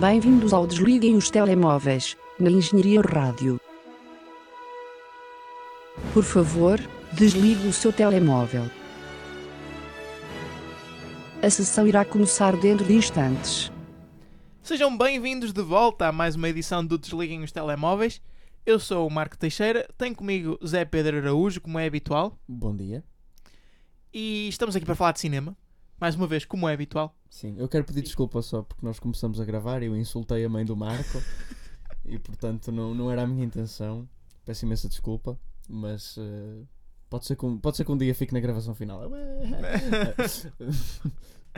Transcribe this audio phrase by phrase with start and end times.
[0.00, 3.60] Bem-vindos ao Desliguem os Telemóveis, na Engenharia Rádio.
[6.12, 6.78] Por favor,
[7.12, 8.64] desligue o seu telemóvel.
[11.42, 13.70] A sessão irá começar dentro de instantes.
[14.62, 18.20] Sejam bem-vindos de volta a mais uma edição do Desliguem os Telemóveis.
[18.64, 23.04] Eu sou o Marco Teixeira, tenho comigo Zé Pedro Araújo, como é habitual, Bom dia.
[24.12, 25.56] e estamos aqui para falar de cinema.
[25.98, 27.16] Mais uma vez, como é habitual.
[27.36, 30.48] Sim, eu quero pedir desculpa só porque nós começamos a gravar e eu insultei a
[30.48, 31.22] mãe do Marco
[32.06, 34.08] e portanto não, não era a minha intenção.
[34.42, 36.62] Peço imensa desculpa, mas eh,
[37.10, 39.02] pode, ser que um, pode ser que um dia fique na gravação final.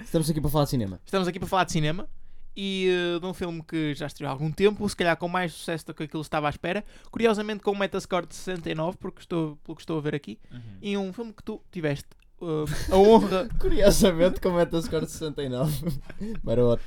[0.03, 1.01] Estamos aqui para falar de cinema.
[1.05, 2.09] Estamos aqui para falar de cinema
[2.57, 5.53] e eh, de um filme que já estreou há algum tempo, se calhar com mais
[5.53, 6.85] sucesso do que aquilo que estava à espera.
[7.09, 10.41] Curiosamente com um Metascore de 69, porque estou, pelo que estou a ver aqui.
[10.83, 12.09] E um filme que tu tiveste
[12.41, 16.01] eh, a honra Curiosamente, com Metascore de 69.
[16.42, 16.83] Maroto.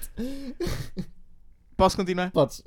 [1.76, 2.32] Posso continuar?
[2.32, 2.62] Podes.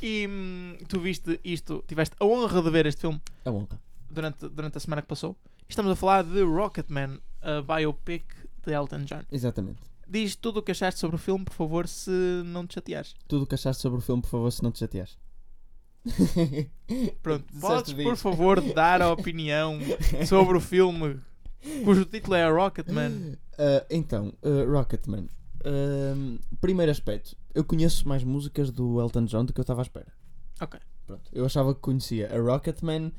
[0.00, 3.80] E hum, tu viste isto, tiveste a honra de ver este filme A honra.
[4.10, 5.36] durante, durante a semana que passou.
[5.68, 8.24] Estamos a falar de Rocketman, a biopic
[8.64, 9.24] de Elton John.
[9.32, 9.80] Exatamente.
[10.08, 12.10] Diz tudo o que achaste sobre o filme, por favor, se
[12.44, 13.14] não te chateares.
[13.26, 15.18] Tudo o que achaste sobre o filme, por favor, se não te chateares.
[17.22, 19.80] Pronto, podes, por favor, dar a opinião
[20.24, 21.20] sobre o filme
[21.84, 23.38] cujo título é Rocketman.
[23.58, 25.28] Ah, então, ah, Rocketman.
[25.64, 29.84] Ahm, primeiro aspecto, eu conheço mais músicas do Elton John do que eu estava à
[29.84, 30.12] espera.
[30.60, 30.78] Ok.
[31.06, 33.12] Pronto, eu achava que conhecia a Rocketman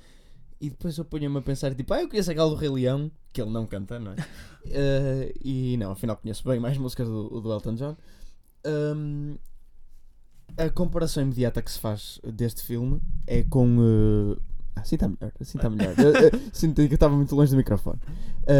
[0.59, 3.41] e depois eu punha-me a pensar, tipo, ah, eu conheço aquela do Rei Leão, que
[3.41, 4.15] ele não canta, não é?
[4.69, 7.95] Ah, e não, afinal conheço bem mais músicas do, do Elton John.
[8.65, 9.37] Ahm,
[10.57, 13.77] a comparação imediata que se faz deste filme é com.
[13.79, 14.41] ah,
[14.81, 15.93] assim está melhor, assim está melhor.
[15.97, 17.99] Eu- eu Senti que eu estava muito longe do microfone.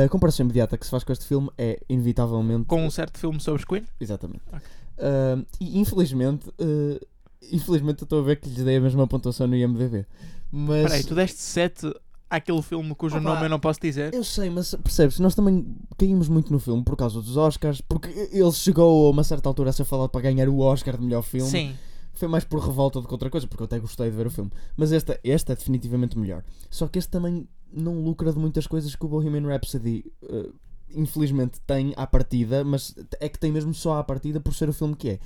[0.06, 2.66] A comparação imediata que se faz com este filme é, inevitavelmente.
[2.66, 3.84] Com um certo filme sobre Queen.
[4.00, 4.42] Exatamente.
[4.52, 4.60] Ok.
[5.00, 7.06] Ah, e infelizmente, ah,
[7.52, 10.06] infelizmente eu estou a ver que lhes dei a mesma pontuação no IMDB.
[10.52, 11.94] Mas Espera aí, tu deste 7
[12.30, 13.24] àquele filme cujo Opa.
[13.24, 14.14] nome eu não posso dizer.
[14.14, 15.66] eu sei, mas percebes, nós também
[15.98, 19.70] caímos muito no filme por causa dos Oscars, porque ele chegou a uma certa altura
[19.70, 21.50] a ser falado para ganhar o Oscar de melhor filme.
[21.50, 21.76] Sim.
[22.18, 24.32] Foi mais por revolta do que outra coisa, porque eu até gostei de ver o
[24.32, 24.52] filme.
[24.76, 26.44] Mas este, este é definitivamente melhor.
[26.70, 30.50] Só que este também não lucra de muitas coisas que o Bohemian Rhapsody eh,
[30.96, 34.74] infelizmente tem à partida, mas é que tem mesmo só à partida por ser o
[34.74, 35.20] filme que é.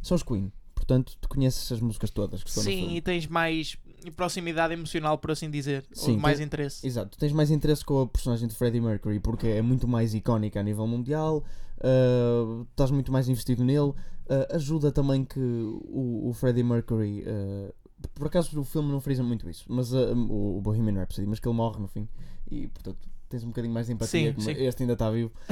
[0.00, 0.52] São os Queen.
[0.74, 3.76] Portanto, tu conheces as músicas todas que estão Sim, e tens mais
[4.14, 5.84] proximidade emocional, por assim dizer.
[5.92, 6.86] Sim, ou mais interesse.
[6.86, 10.14] Exato, tu tens mais interesse com a personagem de Freddie Mercury porque é muito mais
[10.14, 11.44] icónica a nível mundial,
[11.78, 13.92] uh, estás muito mais investido nele.
[14.28, 17.72] Uh, ajuda também que o, o Freddie Mercury, uh,
[18.14, 21.40] por acaso o filme não frisa muito isso, mas uh, o, o Bohemian Rhapsody, mas
[21.40, 22.06] que ele morre no fim
[22.50, 24.34] e portanto tens um bocadinho mais de empatia.
[24.38, 24.50] Sim, sim.
[24.52, 25.30] Este ainda está vivo.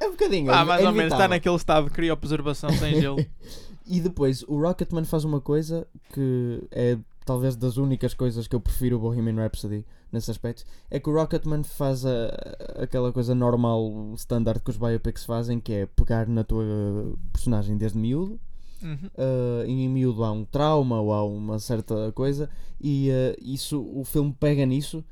[0.00, 0.50] É um bocadinho.
[0.50, 3.24] Ah, é- mais é ou menos está naquele estado de criopreservação sem gelo.
[3.86, 8.60] E depois, o Rocketman faz uma coisa que é talvez das únicas coisas que eu
[8.60, 12.26] prefiro o Bohemian Rhapsody nesse aspecto, é que o Rocketman faz a,
[12.82, 16.64] aquela coisa normal, standard que os biopics fazem, que é pegar na tua
[17.32, 18.38] personagem desde miúdo,
[18.82, 19.08] Uhum.
[19.16, 23.80] uh, e em miúdo há um trauma ou há uma certa coisa, e uh, isso,
[23.94, 25.02] o filme pega nisso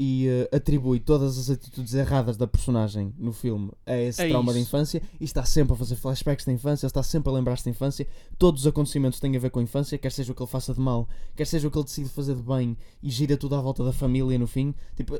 [0.00, 4.52] e uh, atribui todas as atitudes erradas da personagem no filme a esse É trauma
[4.52, 4.68] de isso.
[4.68, 8.06] infância e está sempre a fazer flashbacks da infância, está sempre a lembrar-se da infância.
[8.38, 10.72] Todos os acontecimentos têm a ver com a infância, quer seja o que ele faça
[10.72, 13.60] de mal, quer seja o que ele decide fazer de bem e gira tudo à
[13.60, 14.72] volta da família no fim.
[14.96, 15.18] Tipo,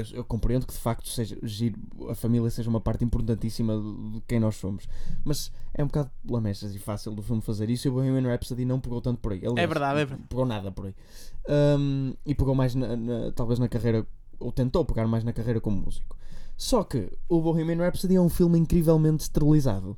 [0.00, 1.78] eu, eu, compreendo que de facto seja, giro,
[2.08, 4.88] a família seja uma parte importantíssima de, quem nós somos,
[5.24, 8.64] mas é um bocado lamechas e fácil do filme fazer isso e o Bohemian Rhapsody
[8.64, 9.38] não pegou tanto por aí.
[9.38, 10.28] Aliás, É verdade, é verdade.
[10.28, 10.94] Pegou nada por aí.
[11.78, 14.06] Um, e pegou mais, na- na- talvez, na carreira,
[14.38, 16.16] ou tentou pegar mais na carreira como músico.
[16.56, 19.90] Só que o Bohemian Rhapsody é um filme incrivelmente esterilizado,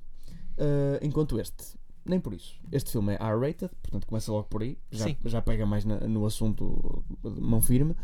[0.59, 1.78] uh, enquanto este.
[2.05, 2.59] Nem por isso.
[2.72, 4.77] Este filme é R-rated, portanto começa logo por aí.
[4.91, 5.17] Já, Sim.
[5.27, 7.94] já pega mais na- no assunto mão firme.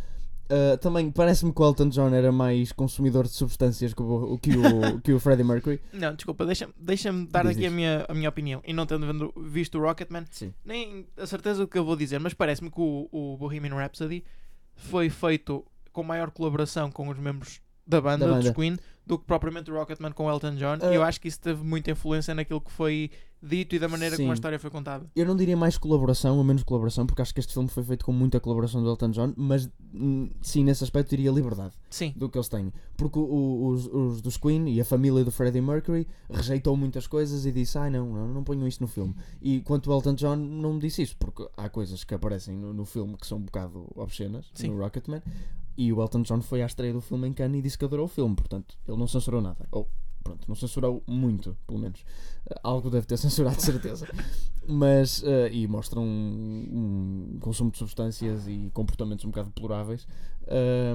[0.47, 4.51] Uh, também parece-me que o Elton John era mais consumidor de substâncias que o, que
[4.57, 5.81] o, que o Freddie Mercury.
[5.93, 8.63] Não, desculpa, deixa-me deixa dar Diz aqui a minha, a minha opinião.
[8.65, 10.55] E não tendo visto o Rocketman, Sim.
[10.65, 14.25] nem a certeza do que eu vou dizer, mas parece-me que o, o Bohemian Rhapsody
[14.75, 18.55] foi feito com maior colaboração com os membros da banda, Da dos banda.
[18.55, 20.79] Queen, do que propriamente o Rocketman com Elton John.
[20.83, 20.91] Ah.
[20.93, 23.11] E eu acho que isso teve muita influência naquilo que foi
[23.43, 24.39] dito e da maneira como a Sim.
[24.39, 25.07] história foi contada.
[25.15, 28.05] Eu não diria mais colaboração ou menos colaboração, porque acho que este filme foi feito
[28.05, 32.29] com muita colaboração do Elton John, mas hum, sim, nesse aspecto diria liberdade Sim, do
[32.29, 32.73] que eles têm.
[32.97, 37.07] Porque o- o- os, os dos Queen e a família do Freddie Mercury rejeitou muitas
[37.07, 39.15] coisas e disse: Ai não, não, não ponham isto no filme.
[39.41, 42.85] E quanto o Elton John não disse isso, porque há coisas que aparecem no, no
[42.85, 44.69] filme que são um bocado obscenas, Sim.
[44.71, 45.23] no Rocketman,
[45.77, 48.07] e o Elton John foi à estreia do filme em Cannes e disse que adorou
[48.07, 49.67] o filme, portanto ele não censurou nada.
[49.71, 49.89] Ou
[50.23, 52.01] pronto, não censurou muito, pelo menos.
[52.01, 54.09] Uh, algo deve ter censurado, de certeza.
[54.67, 60.07] Mas, uh, e mostram um, um, consumo de substâncias e comportamentos um bocado deploráveis.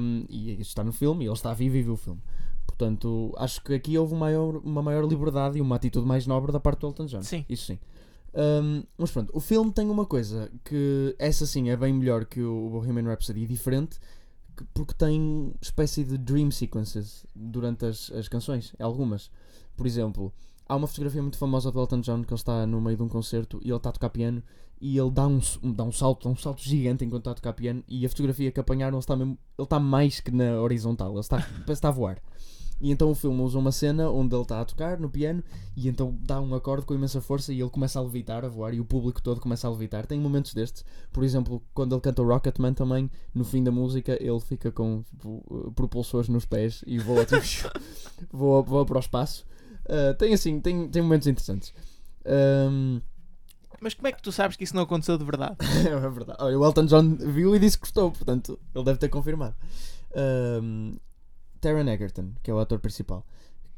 [0.02, 2.22] Um, e isso está no filme, e ele está vivo e viu o filme.
[2.66, 6.52] Portanto, acho que aqui houve uma maior, uma maior liberdade e uma atitude mais nobre
[6.52, 7.24] da parte do Elton John.
[7.24, 7.46] Sim.
[7.48, 7.80] Isso sim.
[8.34, 12.42] Um, mas pronto, o filme tem uma coisa que essa sim é bem melhor que
[12.42, 14.00] o Bohemian Rhapsody, diferente,
[14.62, 19.30] que- porque tem espécie de dream sequences durante as, as canções, algumas.
[19.76, 20.34] Por exemplo,
[20.68, 23.10] há uma fotografia muito famosa do Elton John que ele está no meio de um
[23.10, 24.42] concerto e ele está a tocar piano
[24.80, 25.40] e ele dá um,
[25.74, 28.52] dá um salto, dá um salto gigante enquanto está a tocar piano e a fotografia
[28.52, 31.72] que apanharam ele está, mesmo, ele está mais que na horizontal, ele está, parece que
[31.72, 32.22] está a voar.
[32.82, 35.44] E então o filme usa uma cena onde ele está a tocar no piano
[35.78, 38.74] e então dá um acorde com imensa força e ele começa a levitar, a voar
[38.74, 40.08] e o público todo começa a levitar.
[40.08, 40.84] Tem momentos destes,
[41.14, 45.04] por exemplo, quando ele canta o Rocketman também, no fim da música ele fica com
[45.04, 47.40] tipo, uh, propulsores nos pés e voa, tipo,
[48.34, 49.46] voa, voa para o espaço.
[49.86, 51.72] Uh, tem assim, tem, tem momentos interessantes.
[52.26, 53.00] Um,
[53.80, 55.58] Mas como é que tu sabes que isso não aconteceu de verdade?
[55.88, 56.40] é verdade.
[56.42, 59.56] Olha, o Elton John viu e disse que gostou, portanto, ele deve ter confirmado.
[60.64, 60.98] Um,
[61.62, 63.26] Taron Egerton, que é o ator principal,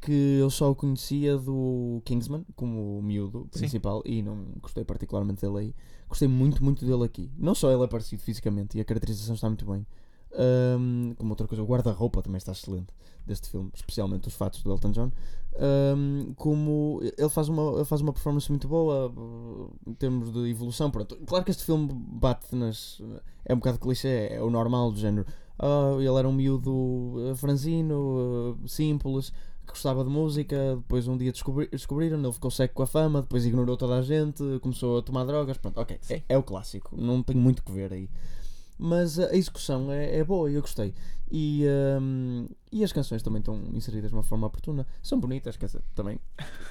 [0.02, 3.60] que eu só o conhecia do Kingsman, como o miúdo Sim.
[3.60, 5.76] principal, e não gostei particularmente dele aí.
[6.08, 7.32] Gostei muito, muito dele aqui.
[7.38, 9.86] Não só ele é parecido fisicamente, e a caracterização está muito bem.
[10.36, 12.88] Um, como outra coisa, o guarda-roupa também está excelente
[13.26, 15.12] deste filme, especialmente os fatos do Elton John.
[15.96, 20.50] Um, como ele faz, uma, ele faz uma performance muito boa uh, em termos de
[20.50, 20.90] evolução.
[20.90, 21.16] Pronto.
[21.26, 23.02] Claro que este filme bate nas.
[23.46, 25.26] É um bocado clichê, é o normal do género.
[25.58, 29.32] Ah, ele era um miúdo uh, franzino, uh, simples,
[29.66, 30.76] que gostava de música.
[30.78, 33.22] Depois um dia descobri descobriram, ele ficou seco com a fama.
[33.22, 35.58] Depois ignorou toda a gente, começou a tomar drogas.
[35.58, 38.10] Pronto, ok, é, é o clássico, não tem muito que ver aí.
[38.78, 40.94] Mas a execução é, é boa e eu gostei.
[41.32, 41.64] E,
[42.02, 44.86] um, e as canções também estão inseridas de uma forma oportuna.
[45.02, 46.20] São bonitas, quer dizer, também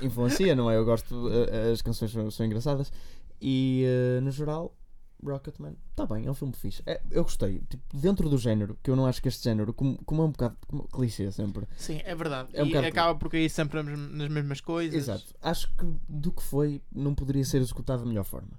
[0.00, 0.76] influencia, não é?
[0.76, 1.29] Eu gosto,
[1.73, 2.93] as canções são, são engraçadas.
[3.40, 3.84] E
[4.19, 4.75] uh, no geral,
[5.24, 6.82] Rocketman, está bem, é um filme fixe.
[6.86, 9.96] É, eu gostei, tipo, dentro do género, que eu não acho que este género, como,
[10.04, 11.66] como é um bocado como clichê sempre.
[11.76, 12.48] Sim, é verdade.
[12.52, 14.94] É um e acaba por cair sempre nas mesmas coisas.
[14.94, 15.34] Exato.
[15.40, 18.58] Acho que do que foi, não poderia ser executado da melhor forma.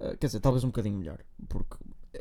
[0.00, 1.18] Uh, quer dizer, talvez um bocadinho melhor,
[1.48, 1.76] porque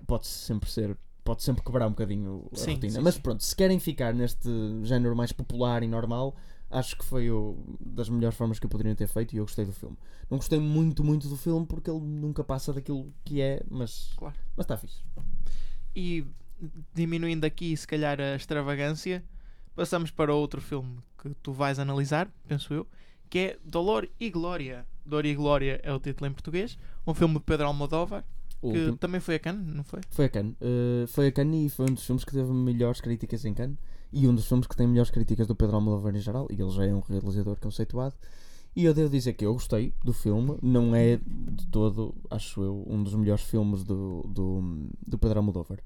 [0.06, 0.98] pode sempre ser.
[1.24, 2.94] Pode sempre quebrar um bocadinho a Sim, rotina.
[2.96, 4.50] sim, Mas pronto, se querem ficar neste
[4.84, 6.36] género mais popular e normal,
[6.74, 9.64] acho que foi o, das melhores formas que eu poderia ter feito e eu gostei
[9.66, 9.98] do filme.
[10.30, 14.36] Não gostei muito, muito do filme porque ele nunca passa daquilo que é, mas Claro.
[14.58, 15.02] mas está fixe.
[15.96, 16.26] E
[16.94, 19.24] diminuindo aqui, se calhar, a extravagância,
[19.76, 22.88] passamos para outro filme que tu vais analisar, penso eu,
[23.30, 24.86] que é Dolor e Glória.
[25.06, 26.78] Dor e Glória é o título em português.
[27.06, 28.24] Um filme de Pedro Almodóvar,
[28.62, 30.00] O que último- também foi a Cannes, não foi?
[30.10, 30.56] Foi a Cannes.
[30.62, 33.78] Uh, foi a Cannes e foi um dos filmes que teve melhores críticas em Cannes
[34.14, 36.70] e um dos filmes que tem melhores críticas do Pedro Almodóvar em geral e ele
[36.70, 38.16] já é um realizador conceituado.
[38.76, 42.84] E eu devo dizer que eu gostei do filme, não é de todo, acho eu,
[42.88, 45.80] um dos melhores filmes do, do, do Pedro Almodóvar.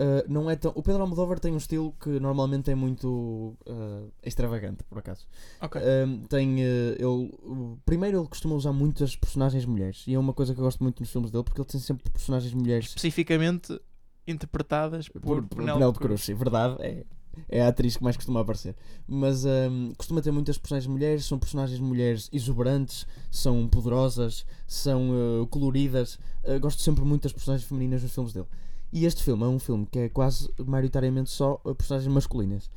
[0.00, 4.10] Uh, não é tão, o Pedro Almodóvar tem um estilo que normalmente é muito uh,
[4.22, 5.26] extravagante, por acaso.
[5.60, 5.80] Ok.
[5.82, 10.54] Um, tem uh, ele primeiro ele costuma usar muitas personagens mulheres e é uma coisa
[10.54, 13.78] que eu gosto muito nos filmes dele porque ele tem sempre personagens mulheres Especificamente
[14.26, 16.24] interpretadas por, por, Penélope Cruz.
[16.24, 17.04] Cruz, verdade, é,
[17.48, 18.74] é a atriz que mais costuma aparecer.
[19.06, 25.46] Mas hum, costuma ter muitas personagens mulheres, são personagens mulheres exuberantes, são poderosas, são uh,
[25.46, 26.18] coloridas.
[26.44, 28.46] Uh, gosto sempre muito das personagens femininas nos filmes dele.
[28.92, 32.70] E este filme é um filme que é quase maioritariamente só uh, personagens masculinas.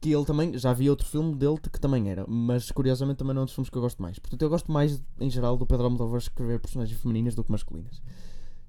[0.00, 3.40] Que ele também, já vi outro filme dele que também era, mas curiosamente também não
[3.40, 4.18] é um dos filmes que eu gosto mais.
[4.18, 8.00] Portanto, eu gosto mais, em geral, do Pedro Almodóvar escrever personagens femininas do que masculinas.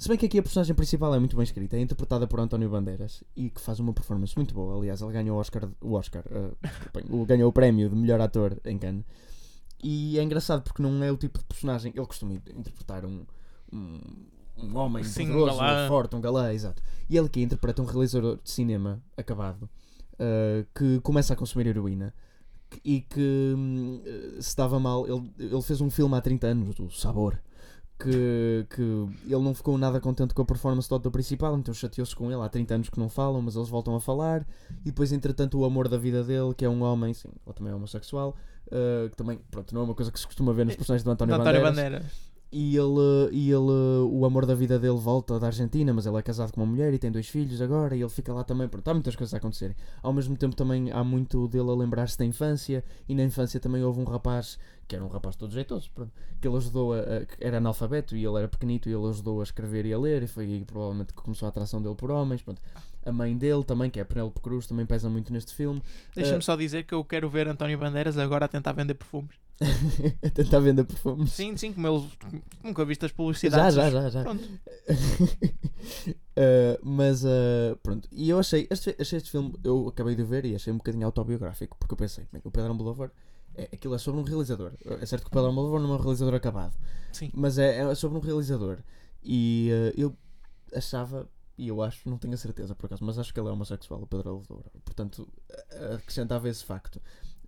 [0.01, 2.67] Se bem que aqui a personagem principal é muito bem escrita, é interpretada por António
[2.67, 4.75] Bandeiras e que faz uma performance muito boa.
[4.75, 8.79] Aliás, ele ganhou o Oscar, o Oscar, uh, ganhou o prémio de melhor ator em
[8.79, 9.05] Cannes.
[9.83, 11.93] E é engraçado porque não é o tipo de personagem.
[11.95, 13.23] Ele costuma in- interpretar um,
[13.71, 13.99] um,
[14.57, 15.87] um homem Sim, um poderoso, galã.
[15.87, 16.81] forte, um galã, exato.
[17.07, 19.69] E ele aqui interpreta um realizador de cinema acabado
[20.13, 22.11] uh, que começa a consumir heroína
[22.83, 25.05] e que hum, uh, se estava mal.
[25.07, 27.37] Ele, ele fez um filme há 30 anos, o Sabor.
[28.03, 32.15] Que, que ele não ficou nada contente com a performance do ator principal, então chateou-se
[32.15, 32.41] com ele.
[32.41, 34.45] Há 30 anos que não falam, mas eles voltam a falar.
[34.81, 37.71] E depois, entretanto, o amor da vida dele, que é um homem, sim, ele também
[37.71, 38.35] é homossexual,
[38.67, 41.11] uh, que também, pronto, não é uma coisa que se costuma ver nos personagens do
[41.11, 42.01] António, De António Bandeiras.
[42.01, 42.30] Bandeira.
[42.51, 43.71] E ele, e ele,
[44.11, 46.93] o amor da vida dele volta da Argentina, mas ele é casado com uma mulher
[46.93, 48.67] e tem dois filhos agora, e ele fica lá também.
[48.67, 49.75] Pronto, há muitas coisas a acontecerem.
[50.03, 53.83] Ao mesmo tempo, também há muito dele a lembrar-se da infância, e na infância também
[53.83, 57.25] houve um rapaz, que era um rapaz todo jeitoso, pronto, que ele ajudou a, a-
[57.39, 60.27] era analfabeto e ele era pequenito e ele ajudou a escrever e a ler, e
[60.27, 62.41] foi aí provavelmente que começou a atração dele por homens.
[62.41, 62.61] Pronto.
[63.05, 65.81] A mãe dele também, que é a Penélope Cruz, também pesa muito neste filme.
[66.13, 69.35] Deixa-me Eh, só dizer que eu quero ver António Bandeiras agora a tentar vender perfumes.
[70.25, 71.31] A tentar vender perfumes.
[71.31, 72.03] Sim, sim, como eles
[72.63, 73.75] nunca viste as Já, publicidades.
[73.75, 74.23] já, já, já.
[74.23, 74.43] Pronto.
[74.43, 80.45] Uh, mas uh, pronto, e eu achei este, achei este filme, eu acabei de ver
[80.45, 83.11] e achei um bocadinho autobiográfico, porque eu pensei, bem, o Pedro Almodóvar,
[83.55, 84.71] é, aquilo é sobre um realizador.
[84.83, 86.73] É certo que o Pedro Almodóvar não é um realizador acabado,
[87.11, 87.29] Sim.
[87.33, 88.79] mas é, é sobre um realizador.
[89.23, 90.17] E uh, eu
[90.73, 93.51] achava, e eu acho, não tenho a certeza por acaso, mas acho que ele é
[93.51, 94.71] homossexual, o Pedro Almodóvar.
[94.83, 95.27] Portanto,
[95.93, 96.99] acrescentava esse facto.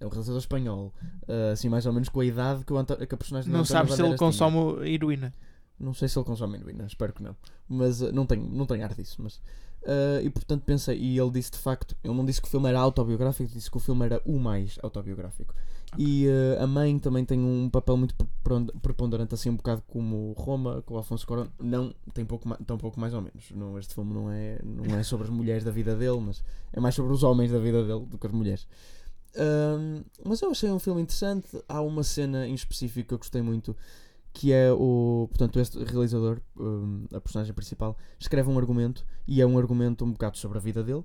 [0.03, 0.93] É um realizador espanhol,
[1.27, 3.61] uh, assim mais ou menos com a idade que, o Anto- que a personagem Não
[3.61, 4.49] António sabes se ele Bandeiras tinha.
[4.49, 5.33] consome heroína.
[5.79, 7.35] Não sei se ele consome heroína, espero que não.
[7.69, 9.21] Mas uh, não tenho, não tenho ar disso.
[9.21, 12.51] Mas, uh, e portanto pensei, e ele disse de facto, ele não disse que o
[12.51, 15.53] filme era autobiográfico, disse que o filme era o mais autobiográfico.
[15.97, 20.33] E uh, a mãe também tem um papel muito prepon- preponderante, assim um bocado como
[20.35, 21.47] Roma, com o Alfonso Cuarón.
[21.59, 23.51] Não, tem pouco, tão pouco mais ou menos.
[23.51, 26.43] Não, este filme não é, não é sobre as mulheres da vida dele, mas
[26.73, 28.67] é mais sobre os homens da vida dele do que as mulheres.
[29.35, 31.47] Um, mas eu achei um filme interessante.
[31.67, 33.75] Há uma cena em específico que eu gostei muito,
[34.33, 35.27] que é o.
[35.29, 40.11] Portanto, este realizador, um, a personagem principal, escreve um argumento e é um argumento um
[40.11, 41.03] bocado sobre a vida dele.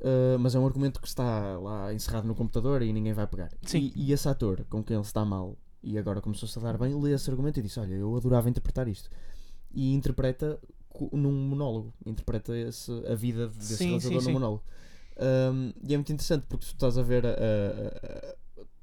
[0.00, 3.50] uh, mas é um argumento que está lá encerrado no computador e ninguém vai pegar.
[3.62, 3.92] Sim.
[3.94, 6.94] E, e esse ator com quem ele está mal e agora começou-se a dar bem,
[7.00, 9.10] lê esse argumento e disse: Olha, eu adorava interpretar isto.
[9.72, 10.58] E interpreta
[11.12, 11.92] num monólogo.
[12.04, 14.60] Interpreta esse, a vida desse Sim, realizador sim, num sim.
[15.20, 18.34] Um, e é muito interessante porque tu estás a ver a, a- a-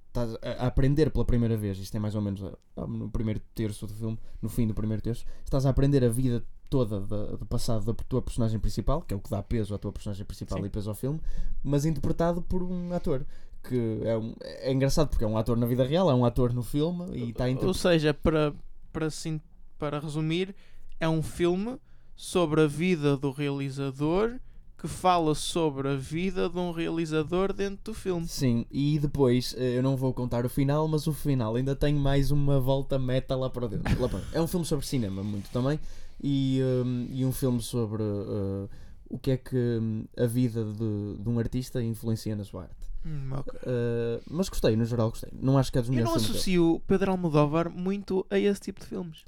[0.07, 3.87] estás a, aprender pela primeira vez, isto é mais ou menos a- no primeiro terço
[3.87, 7.45] do filme, no fim do primeiro terço, estás a aprender a vida toda da- do
[7.45, 10.59] passado da tua personagem principal, que é o que dá peso à tua personagem principal
[10.59, 10.65] Sim.
[10.65, 11.21] e peso ao filme,
[11.63, 13.25] mas interpretado por um ator.
[13.63, 16.53] Que é, um- é engraçado porque é um ator na vida real, é um ator
[16.53, 18.53] no filme e está Ou seja, para,
[18.93, 19.41] para, sim,
[19.79, 20.53] para resumir,
[20.99, 21.77] é um filme
[22.15, 24.39] sobre a vida do realizador
[24.85, 28.27] que fala sobre a vida de um realizador dentro do filme.
[28.27, 31.93] Sim, e depois eh, eu não vou contar o final, mas o final ainda tem
[31.95, 33.99] mais uma volta meta lá para dentro.
[34.01, 35.79] Lá para- É um filme sobre cinema, muito também,
[36.23, 38.69] e, um, e um filme sobre uh,
[39.09, 42.75] o que é que hum, a vida de, de um artista influencia na sua arte.
[43.05, 43.53] Hum, ok.
[43.63, 45.31] Uh, mas gostei, no geral gostei.
[45.39, 46.45] Não acho que é dos Eu melhores não filmes.
[46.45, 46.57] dele.
[46.59, 49.23] associo Pedro Almodóvar muito a esse tipo de filmes.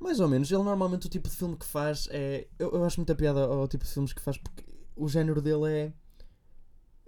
[0.00, 2.46] Mais ou menos, ele normalmente o tipo de filme que faz é.
[2.58, 4.62] Eu, eu acho muita piada ao tipo de filmes que faz porque
[4.96, 5.92] o género dele é.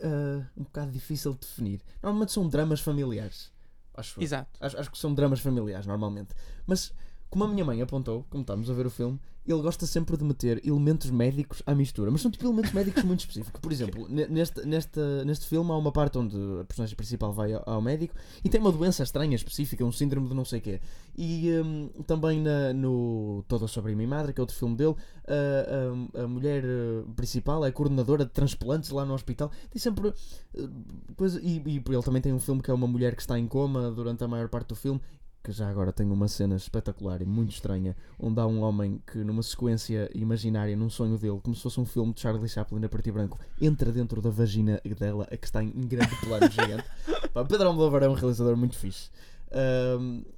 [0.07, 1.83] uh, um bocado difícil de definir.
[2.03, 3.53] Normalmente são dramas familiares.
[3.95, 4.23] Acho.
[4.23, 4.59] Exato.
[4.61, 6.35] Acho, acho que são dramas familiares, normalmente.
[6.67, 6.93] Mas,
[7.31, 10.25] como a minha mãe apontou, como estamos a ver o filme, ele gosta sempre de
[10.25, 12.11] meter elementos médicos à mistura.
[12.11, 13.61] Mas são tipo elementos médicos muito específicos.
[13.61, 17.53] Por exemplo, ne- neste, neste, neste filme há uma parte onde a personagem principal vai
[17.53, 18.15] ao, médico
[18.45, 20.81] e tem uma doença estranha, específica, um síndrome de não sei quê.
[21.17, 24.97] E hum, também na, no Toda sobre a Minha Madre, que é outro filme dele,
[25.29, 29.51] a, a, a mulher eh, principal é coordenadora de transplantes lá no hospital.
[29.71, 30.13] Tem sempre.
[30.55, 30.69] eh,
[31.17, 33.47] coisa, e, e ele também tem um filme que é uma mulher que está em
[33.47, 35.01] coma durante a maior parte do filme.
[35.47, 39.19] Que já agora tem uma cena espetacular e muito estranha, onde há um homem que,
[39.19, 42.89] numa sequência imaginária, num sonho dele, como se fosse um filme de Charlie Chaplin a
[42.89, 46.85] preto e branco, entra dentro da vagina dela, a que está em grande plano gigante.
[47.33, 49.09] Pá, Pedro Almodóvar é um realizador muito fixe.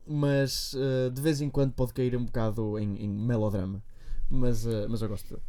[0.06, 3.82] Mas ah, de vez em quando pode cair um bocado em, em melodrama.
[4.28, 5.42] Mas, ah, mas eu gosto dele.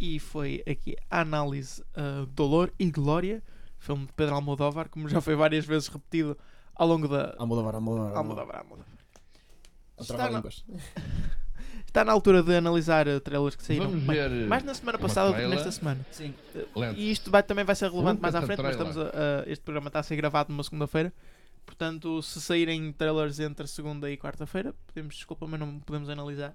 [0.00, 3.44] E foi aqui a análise uh, Dolor e Glória,
[3.78, 6.36] filme de Pedro Almodóvar, como já foi várias vezes repetido
[6.80, 7.34] ao longo da.
[7.38, 8.16] Almodóvar, Almodóvar.
[8.16, 8.86] Almodóvar, Almodóvar.
[9.98, 10.64] A Está na, línguas.
[11.86, 14.98] está na altura de analisar uh, trailers que saíram Vamos bem, ver mais na semana
[14.98, 16.04] passada do que nesta semana.
[16.10, 16.34] Sim.
[16.74, 16.98] lento.
[16.98, 19.44] E isto vai- também vai ser relevante Um mais à frente, mas estamos a- a-
[19.50, 21.12] este programa está a ser gravado numa segunda-feira.
[21.66, 26.54] Portanto, se saírem trailers entre segunda e quarta-feira, pedimos desculpa, mas não podemos analisar.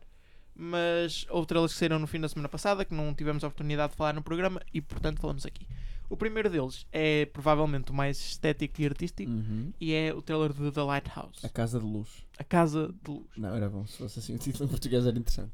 [0.55, 3.91] Mas houve trailers que saíram no fim da semana passada que não tivemos a oportunidade
[3.91, 5.67] de falar no programa e, portanto, falamos aqui.
[6.09, 9.71] O primeiro deles é provavelmente o mais estético e artístico Uhum.
[9.79, 12.09] e é o trailer de The Lighthouse A Casa de Luz.
[12.37, 13.85] A Casa de Luz Não, era bom.
[13.87, 15.53] Se fosse assim, o título em português era interessante.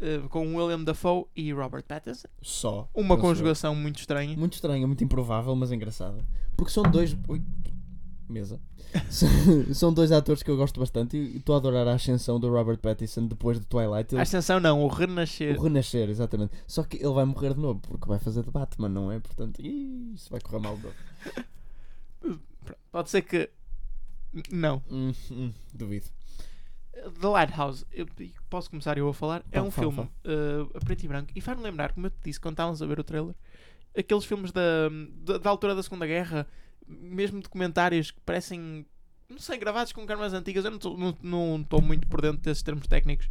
[0.00, 2.28] eh, com William Dafoe e Robert Pattinson.
[2.40, 2.88] Só.
[2.94, 4.36] Uma conjugação muito estranha.
[4.36, 6.24] Muito estranha, muito improvável, mas engraçada.
[6.56, 7.16] Porque são dois.
[7.28, 7.40] Ui,
[8.32, 8.60] mesa.
[9.74, 12.78] são, dois atores que eu gosto bastante e estou a adorar a ascensão do Robert
[12.78, 14.14] Pattinson depois de Twilight.
[14.14, 15.58] A Ele, ascensão não, o renascer.
[15.58, 16.52] o renascer, exatamente.
[16.66, 19.18] Só que ele vai morrer de novo porque vai fazer de Batman, não é?
[19.20, 20.94] Portanto, ih, isso vai correr mal de novo.
[22.90, 23.48] Pode ser que.
[24.50, 24.82] Não.
[24.90, 26.06] Hum, hum, duvido.
[27.20, 28.06] The Lighthouse, eu-
[28.48, 29.42] posso começar eu a falar?
[29.50, 32.18] é um fala, filme uh, a preto e branco e faz-me lembrar, como eu te
[32.24, 33.34] disse quando estávamos a ver o trailer,
[33.96, 34.88] aqueles filmes da,
[35.24, 36.46] da, da altura da Segunda Guerra,
[36.86, 38.86] mesmo documentários que parecem,
[39.28, 40.64] não sei, gravados com câmaras antigas.
[40.64, 40.70] Eu
[41.22, 43.28] não estou muito por dentro desses termos técnicos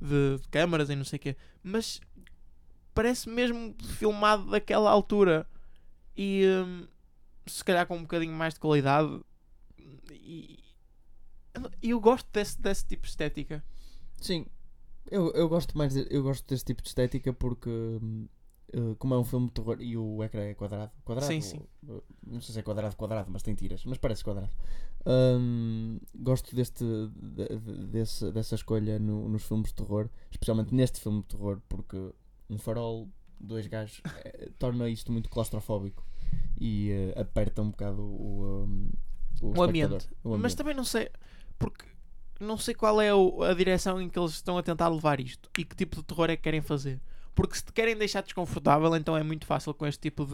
[0.00, 2.00] de, de câmaras e não sei o quê, mas
[2.94, 5.46] parece mesmo filmado daquela altura
[6.16, 6.86] e hum,
[7.46, 9.20] se calhar com um bocadinho mais de qualidade.
[11.82, 13.64] E eu gosto desse, desse tipo de estética.
[14.20, 14.46] Sim,
[15.10, 17.70] eu, eu gosto mais de- eu gosto desse tipo de estética porque
[18.72, 21.60] eh, como é um filme de terror e o ecrã é quadrado, quadrado Sim, sim.
[21.88, 24.50] ou- não sei se é quadrado quadrado, mas tem tiras, mas parece quadrado.
[25.06, 31.00] Hum, gosto deste de- de- desse, dessa escolha no- nos filmes de terror, especialmente neste
[31.00, 32.12] filme de terror, porque
[32.48, 33.08] um farol,
[33.40, 36.04] dois gajos, eh, torna isto muito claustrofóbico
[36.60, 38.90] e eh, aperta um bocado o, hum,
[39.40, 40.08] o, O ambiente.
[40.22, 40.56] o Mas ambiente.
[40.56, 41.10] também não sei,
[41.58, 41.84] porque
[42.38, 45.64] não sei qual é a direção em que eles estão a tentar levar isto e
[45.64, 47.00] que tipo de terror é que querem fazer.
[47.34, 50.32] Porque se te querem deixar desconfortável, então é muito fácil com este tipo de,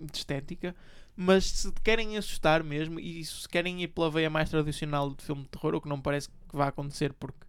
[0.00, 0.74] de estética.
[1.14, 5.22] Mas se te querem assustar mesmo, e se querem ir pela veia mais tradicional de
[5.22, 7.46] filme de terror, o que não parece que vai acontecer, porque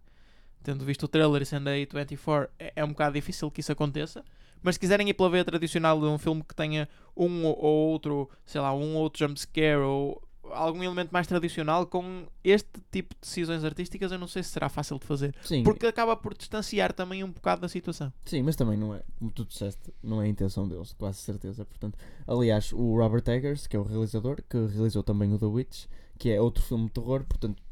[0.62, 3.72] tendo visto o trailer e sendo a A24, é, é um bocado difícil que isso
[3.72, 4.24] aconteça.
[4.62, 8.30] Mas se quiserem ir pela veia tradicional de um filme que tenha um ou outro,
[8.46, 13.20] sei lá, um ou outro jumpscare ou algum elemento mais tradicional, com este tipo de
[13.20, 15.34] decisões artísticas, eu não sei se será fácil de fazer.
[15.44, 18.12] Sim, Porque acaba por distanciar também um bocado da situação.
[18.24, 21.64] Sim, mas também não é, como tu disseste, não é a intenção deles, quase certeza.
[21.64, 25.86] Portanto, aliás, o Robert Eggers, que é o realizador, que realizou também o The Witch,
[26.18, 27.62] que é outro filme de terror, portanto,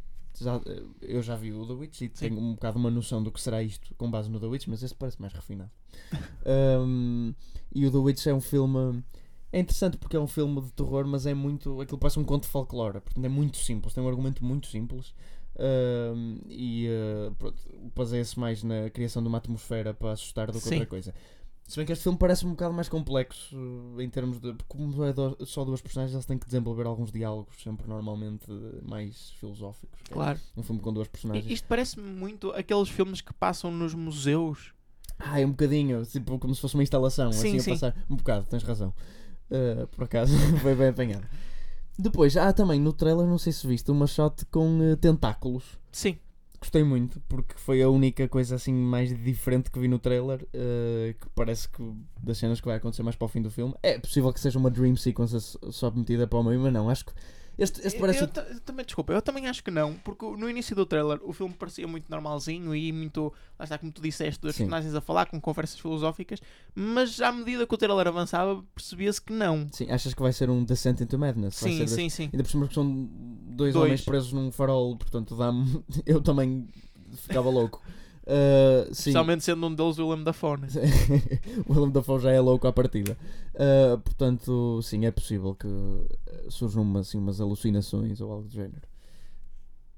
[0.40, 0.60] já,
[1.02, 3.62] eu já vi o The Witch e tenho um bocado uma noção do que será
[3.62, 5.70] isto com base no The Witch, mas esse parece mais refinado.
[6.44, 7.34] Um,
[7.72, 9.04] e o The Witch é um filme.
[9.52, 11.80] É interessante porque é um filme de terror, mas é muito.
[11.80, 15.14] Aquilo parece um conto de folclore, portanto é muito simples, tem um argumento muito simples.
[15.58, 17.52] Um, e uh,
[17.94, 20.74] baseia-se mais na criação de uma atmosfera para assustar do que Sim.
[20.76, 21.14] outra coisa.
[21.68, 24.54] Se bem que este filme parece um bocado mais complexo uh, em termos de.
[24.66, 28.80] Como é do- só duas personagens, eles têm que desenvolver alguns diálogos, sempre normalmente uh,
[28.88, 30.00] mais filosóficos.
[30.10, 30.40] é Claro.
[30.56, 31.50] Um filme com duas personagens.
[31.50, 34.72] Isto parece-me muito aqueles filmes que passam nos museus.
[35.18, 37.70] Ah, é um bocadinho, tipo, como se fosse uma instalação, Sim, assim a sim.
[37.72, 38.06] passar.
[38.10, 38.92] Um bocado, tens razão.
[39.50, 41.26] Uh, por acaso, foi bem apanhado.
[41.98, 45.78] Depois, há também no trailer, não sei se viste, uma shot com uh, tentáculos.
[45.90, 46.18] Sim.
[46.58, 51.14] Gostei muito, porque foi a única coisa assim mais diferente que vi no trailer, uh,
[51.14, 51.82] que parece que
[52.22, 53.74] das cenas que vai acontecer mais para o fim do filme.
[53.82, 57.06] É possível que seja uma dream sequence só metida para o meio, mas não, acho
[57.06, 57.12] que
[57.58, 58.20] este, este Eu- parece...
[58.22, 61.20] eu, ta- eu também, desculpa, eu também acho que não, porque no início do trailer
[61.22, 64.40] o filme parecia muito normalzinho e muito, lá está, como tu disseste, Sim.
[64.42, 66.40] personagens a falar com conversas filosóficas,
[66.74, 69.68] mas à medida que o trailer avançava, percebia-se que não.
[69.72, 71.56] Sim, achas que vai ser um Descent into Madness?
[71.56, 72.30] Sim, sim, sim.
[72.32, 73.76] Ainda por cima que são dois, Dois.
[73.76, 75.82] homens presos num farol, portanto dá-me.
[76.06, 76.68] Eu também
[77.14, 77.82] ficava louco.
[78.24, 78.90] Uh.
[78.90, 80.60] Especialmente sendo um deles o Willem Dafoe.
[80.60, 80.68] né?
[81.66, 83.16] o Willem Dafoe já é louco à partida.
[83.54, 86.08] Uh, portanto, sim, é possível que uh,
[86.48, 88.86] surjam uma, assim, umas alucinações ou algo do género.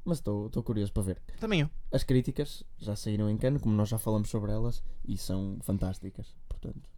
[0.05, 1.23] Mas estou curioso para ver.
[1.41, 1.71] Também eu.
[1.91, 6.35] As críticas já saíram em cano, como nós já falamos sobre elas, e são fantásticas.
[6.47, 6.91] Portanto,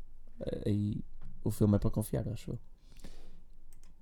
[0.66, 1.04] aí
[1.44, 2.58] o filme é para confiar, acho eu.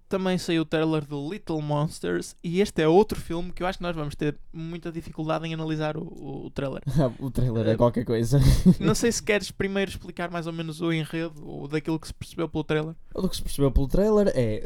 [0.09, 3.79] Também saiu o trailer de Little Monsters e este é outro filme que eu acho
[3.79, 6.83] que nós vamos ter muita dificuldade em analisar o, o, o trailer.
[7.19, 8.39] o trailer é Eh, qualquer coisa.
[8.79, 12.15] Não sei se queres primeiro explicar mais ou menos o enredo ou daquilo que se
[12.15, 12.95] percebeu pelo trailer.
[13.15, 14.63] O que se percebeu pelo trailer é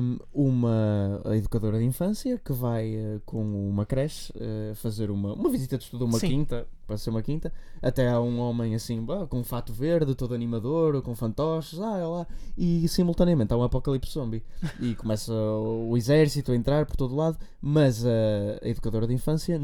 [0.00, 5.48] hum, uma educadora de infância que vai eh, com uma creche eh, fazer uma, uma
[5.50, 6.28] visita de estudo a uma Sim.
[6.28, 10.34] quinta, para ser uma quinta, até há um homem assim, com um fato verde, todo
[10.34, 14.42] animador, com fantoches, ah, é lá, e simultaneamente há um apocalipse zombie.
[14.80, 19.60] E começa o exército a entrar por todo lado, mas a educadora de infância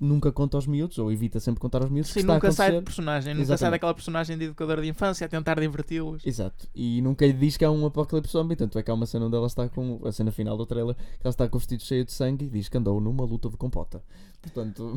[0.00, 2.72] nunca conta aos miúdos, ou evita sempre contar aos miúdos, que Sim, a nunca sai
[2.72, 3.70] de personagem, nunca sai Exatamente.
[3.72, 6.24] daquela personagem de educadora de infância a tentar diverti-los.
[6.26, 6.66] Exato.
[6.74, 8.56] E nunca lhe diz que há um apocalipse zombie.
[8.56, 10.00] Tanto é que há uma cena onde ela está com.
[10.04, 12.48] A cena final do trailer, que ela está com o vestido cheio de sangue e
[12.48, 14.02] diz que andou numa luta de compota.
[14.44, 14.94] Portanto,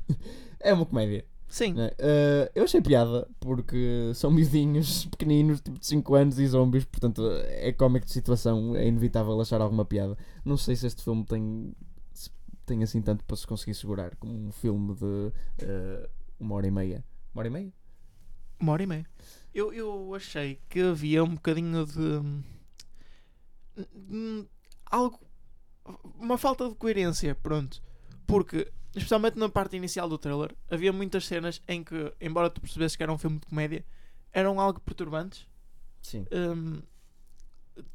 [0.60, 1.24] é uma comédia.
[1.48, 1.74] Sim?
[1.78, 6.84] Eh, eu achei piada porque são miudinhos, pequeninos, tipo de 5 anos e zombies.
[6.84, 8.76] Portanto, é cómico de situação.
[8.76, 10.16] É inevitável achar alguma piada.
[10.44, 11.74] Não sei se este filme tem.
[12.66, 16.70] tem assim tanto para se conseguir segurar como um filme de eh, uma hora e
[16.70, 17.04] meia.
[17.32, 17.72] Uma hora e meia?
[18.60, 19.06] uma hora e meia.
[19.54, 22.42] Eu, eu achei que havia um bocadinho de.
[23.94, 24.46] hum,
[24.86, 25.20] algo.
[26.18, 27.82] Uma falta de coerência, pronto.
[28.26, 32.96] Porque, especialmente na parte inicial do trailer, havia muitas cenas em que, embora tu percebesses
[32.96, 33.84] que era um filme de comédia,
[34.32, 35.46] eram algo perturbantes.
[36.02, 36.24] Sim.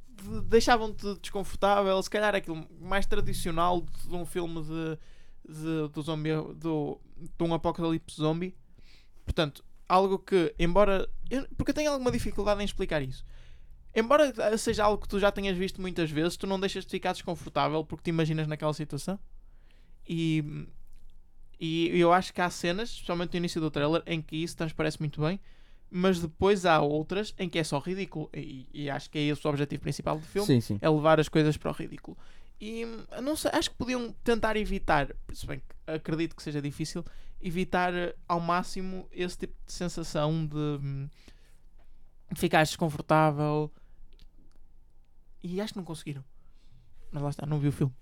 [0.09, 4.97] de- deixavam-te desconfortável, se calhar aquilo mais tradicional de um filme de,
[5.53, 8.55] de, do zombie, do, de um apocalipse zombie.
[9.25, 11.07] Portanto, algo que, embora.
[11.29, 13.25] eu- porque eu tenho alguma dificuldade em explicar isso.
[13.95, 17.13] Embora seja algo que tu já tenhas visto muitas vezes, tu não deixas de ficar
[17.13, 19.19] desconfortável porque te imaginas naquela situação.
[20.07, 20.43] E,
[21.59, 24.99] e eu acho que há cenas, especialmente no início do trailer, em que isso transparece
[24.99, 25.39] muito bem,
[25.89, 28.29] mas depois há outras em que é só ridículo.
[28.33, 30.79] E, e acho que é esse o objetivo principal do filme Sim, sim.
[30.81, 32.17] é levar as coisas para o ridículo.
[32.59, 32.83] E
[33.21, 37.03] não sei, acho que podiam tentar evitar, se bem que acredito que seja difícil,
[37.41, 41.09] evitar eh, ao máximo esse tipo de sensação de hum,
[42.35, 43.71] ficar desconfortável.
[45.43, 46.23] E acho que não conseguiram.
[47.11, 47.93] Mas lá está, não vi o filme.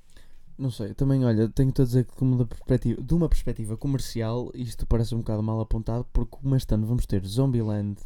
[0.62, 4.52] Não sei, também olha, tenho-te a dizer que como da perspectiva, de uma perspectiva comercial,
[4.54, 8.00] isto parece um bocado mal apontado, porque como este ano vamos ter Zombieland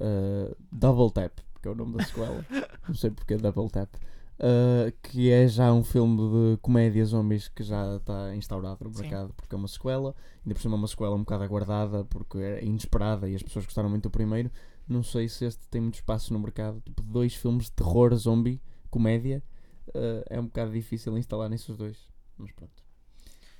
[0.00, 2.44] uh, Double Tap, que é o nome da sequela,
[2.86, 7.48] não sei porque é Double Tap, uh, que é já um filme de comédia zombies
[7.48, 9.00] que já está instaurado no Sim.
[9.00, 10.14] mercado, porque é uma sequela,
[10.44, 13.64] ainda por cima é uma sequela um bocado aguardada, porque é inesperada e as pessoas
[13.64, 14.50] gostaram muito do primeiro.
[14.86, 18.60] Não sei se este tem muito espaço no mercado, tipo dois filmes de terror zombie,
[18.90, 19.42] comédia.
[19.88, 22.08] Uh, é um bocado difícil instalar nesses dois.
[22.36, 22.82] Mas pronto.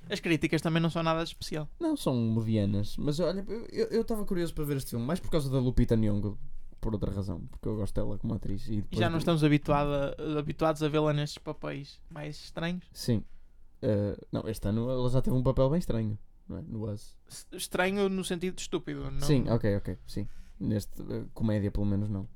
[0.09, 1.67] As críticas também não são nada de especial.
[1.79, 2.95] Não, são medianas.
[2.97, 6.37] Mas olha, eu estava curioso para ver este filme, mais por causa da Lupita Nyong'o,
[6.79, 8.67] por outra razão, porque eu gosto dela como atriz.
[8.67, 12.85] E E já não estamos habituada, habituados a vê-la nestes papéis mais estranhos.
[12.93, 13.23] Sim.
[13.81, 16.61] Uh, não, este ano ela já teve um papel bem estranho, não é?
[16.61, 17.17] No Us.
[17.51, 19.09] Estranho no sentido de estúpido.
[19.09, 19.21] Não...
[19.21, 20.27] Sim, ok, ok, sim.
[20.59, 22.27] Neste, uh, comédia pelo menos não.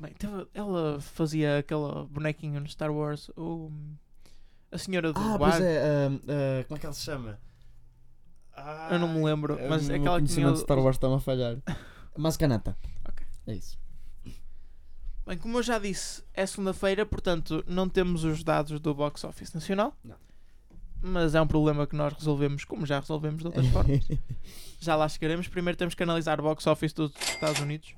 [0.00, 3.70] Bem, teve- ela fazia aquela bonequinho no Star Wars, o,
[4.72, 7.38] a senhora do Ah, pois é, uh, uh, como é que ela se chama?
[8.90, 10.96] Eu não me lembro, Ah, mas o meu aquela que tinha o- de Star Wars
[10.96, 11.56] está-me a falhar.
[12.16, 12.76] Mascanata.
[13.08, 13.26] Ok.
[13.46, 13.78] É isso.
[15.26, 19.52] Bem, como eu já disse, é segunda-feira, portanto não temos os dados do box office
[19.52, 19.94] nacional.
[20.02, 20.16] Não.
[21.02, 24.06] Mas é um problema que nós resolvemos, como já resolvemos de outras formas.
[24.82, 25.46] Já lá chegaremos.
[25.46, 27.94] Primeiro temos que analisar o box office dos Estados Unidos,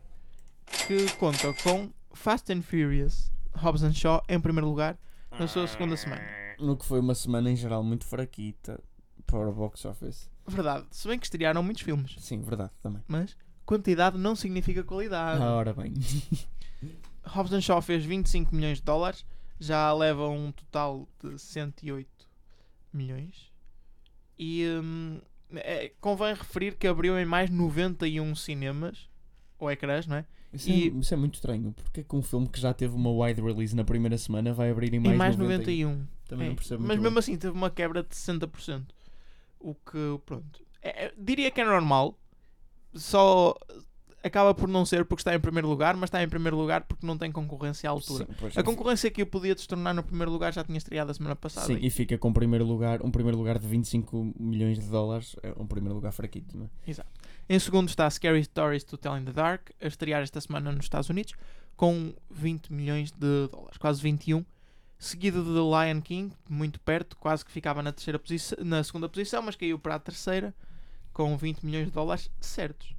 [0.87, 4.98] que conta com Fast and Furious, Hobbs and Shaw em primeiro lugar
[5.38, 6.22] na sua segunda semana.
[6.58, 8.82] no que foi uma semana em geral muito fraquita
[9.26, 10.30] para o box office.
[10.46, 13.02] Verdade, se bem que estrearam muitos filmes, Sim, verdade, também.
[13.06, 15.42] mas quantidade não significa qualidade.
[15.42, 15.94] Ah, ora bem.
[17.24, 19.24] Hobbs and Shaw fez 25 milhões de dólares,
[19.61, 22.08] já leva um total de 108
[22.92, 23.52] milhões.
[24.37, 25.20] E hum,
[25.54, 29.08] é, convém referir que abriu em mais 91 cinemas,
[29.58, 30.26] ou ecrãs, não é?
[30.52, 31.72] Isso, E- é, isso é muito estranho.
[31.82, 34.70] Porque é que um filme que já teve uma wide release na primeira semana vai
[34.70, 35.88] abrir em Em mais, mais 91?
[35.90, 36.06] 91.
[36.28, 37.18] Também É, não percebo Mas mesmo bem.
[37.18, 38.84] assim teve uma quebra de 60%.
[39.60, 40.60] O que, pronto.
[40.82, 42.18] é- é- diria que é normal.
[42.94, 43.54] Só
[44.22, 47.04] acaba por não ser porque está em primeiro lugar, mas está em primeiro lugar porque
[47.06, 48.26] não tem concorrência à altura.
[48.38, 51.34] Sim, A concorrência que eu podia destornar no primeiro lugar já tinha estreado a semana
[51.34, 51.66] passada.
[51.66, 55.52] Sim, e fica com primeiro lugar, um primeiro lugar de 25 milhões de dólares, é
[55.58, 56.92] um primeiro lugar fraquito, não é?
[57.48, 60.85] Em segundo está Scary Stories to Tell in the Dark, a estrear esta semana nos
[60.85, 61.35] Estados Unidos,
[61.76, 64.44] com 20 milhões de dólares, quase 21.
[64.98, 69.09] Seguido de The Lion King, muito perto, quase que ficava na, terceira posição, na segunda
[69.09, 70.55] posição, mas caiu para a terceira,
[71.12, 72.94] com 20 milhões de dólares certos.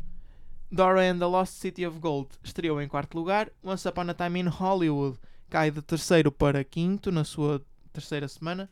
[0.70, 3.50] Dora and the Lost City of Gold estreou em quarto lugar.
[3.64, 5.18] Once Upon a Time in Hollywood
[5.50, 8.70] cai de terceiro para quinto na sua terceira semana.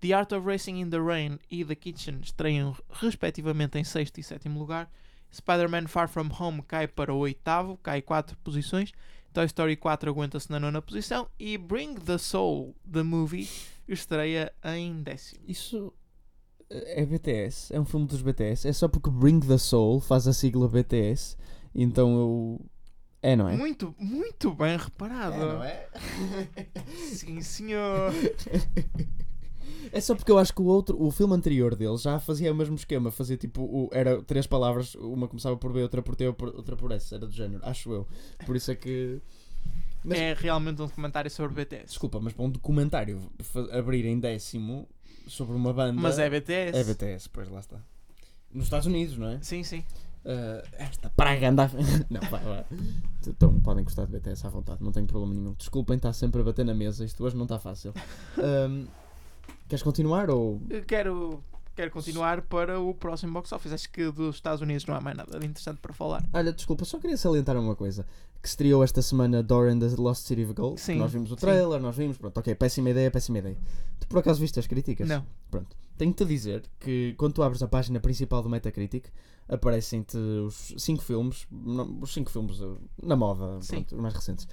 [0.00, 4.22] The Art of Racing in the Rain e The Kitchen estreiam respectivamente em sexto e
[4.22, 4.90] sétimo lugar.
[5.32, 8.92] Spider-Man Far From Home cai para o oitavo, cai quatro posições.
[9.32, 11.26] Toy Story 4 aguenta-se na nona posição.
[11.38, 13.48] E Bring the Soul, the movie,
[13.88, 15.40] estreia em décimo.
[15.48, 15.92] Isso
[16.68, 20.32] é BTS, é um filme dos BTS, é só porque Bring the Soul faz a
[20.32, 21.36] sigla BTS,
[21.74, 22.60] então eu.
[23.20, 23.56] É, não é?
[23.56, 25.62] Muito, muito bem reparado.
[25.62, 25.88] é?
[27.12, 28.12] Sim, senhor.
[29.90, 32.54] É só porque eu acho que o outro, o filme anterior dele já fazia o
[32.54, 36.26] mesmo esquema, fazia tipo, o- era três palavras, uma começava por B, outra por T,
[36.28, 38.06] outra por S, era do género, acho eu.
[38.46, 39.20] Por isso é que.
[40.04, 41.86] Mas- É realmente um documentário sobre BTS.
[41.86, 43.20] Desculpa, mas para um documentário
[43.72, 44.88] abrir em décimo
[45.26, 46.00] sobre uma banda.
[46.00, 46.76] Mas é BTS.
[46.78, 47.78] É BTS, pois lá está.
[48.52, 49.38] Nos Estados Unidos, não é?
[49.40, 49.82] Sim, sim.
[50.24, 51.70] Ah, esta praga anda.
[52.10, 52.64] não, vai, vai.
[53.26, 55.54] Então podem gostar de BTS à vontade, não tenho problema nenhum.
[55.54, 57.92] Desculpem estar sempre a bater na mesa, isto hoje não está fácil.
[58.38, 58.86] Ahm,
[59.72, 60.60] queres continuar ou.
[60.86, 61.42] Quero,
[61.74, 63.72] quero continuar para o próximo box office.
[63.72, 66.22] Acho que dos Estados Unidos não há mais nada de interessante para falar.
[66.30, 68.06] Olha, desculpa, só queria salientar uma coisa.
[68.42, 70.78] Que estreou esta semana Dora and the Lost City of Gold.
[70.78, 71.40] Sim, nós vimos o sim.
[71.40, 73.56] trailer, nós vimos, pronto, ok, péssima ideia, péssima ideia.
[73.98, 75.08] Tu por acaso viste as críticas?
[75.08, 75.24] Não.
[75.50, 75.74] Pronto.
[75.96, 79.06] Tenho-te a dizer que quando tu abres a página principal do Metacritic,
[79.48, 81.46] aparecem-te os 5 filmes,
[82.00, 83.76] os 5 filmes uh, na moda, Sim.
[83.76, 84.46] pronto, os mais recentes.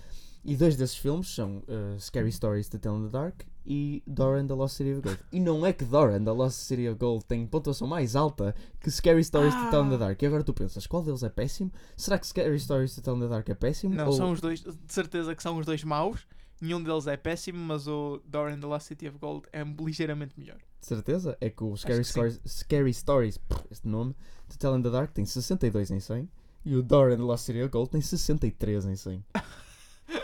[0.43, 4.39] E dois desses filmes são uh, Scary Stories to Tell in the Dark e Dora
[4.41, 5.19] and the Lost City of Gold.
[5.32, 8.56] E não é que Dora and the Lost City of Gold tem pontuação mais alta
[8.80, 9.97] que Scary Stories to Tell in the Ah.
[9.97, 10.21] Dark.
[10.21, 11.71] E agora tu pensas, qual deles é péssimo?
[11.97, 13.93] Será que Scary Stories to Tell in the Dark é péssimo?
[13.93, 16.25] Não, Ou- são os dois, de certeza que são os dois maus.
[16.62, 20.34] Nenhum deles é péssimo, mas o Dora and the Lost City of Gold é ligeiramente
[20.38, 20.58] melhor.
[20.80, 21.38] De certeza?
[21.39, 22.10] É que o Scary, que.
[22.10, 24.15] Stories, Scary Stories, pff, este nome,
[24.49, 26.30] to Tell in the Dark tem 62 em 100
[26.65, 29.23] e o Dora and the Lost City of Gold tem 63 em 100.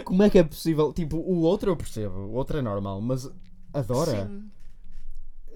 [0.03, 0.91] Como é que é possível?
[0.93, 3.29] Tipo, o outro eu percebo, o outro é normal, mas
[3.73, 4.49] a Dora, Sim.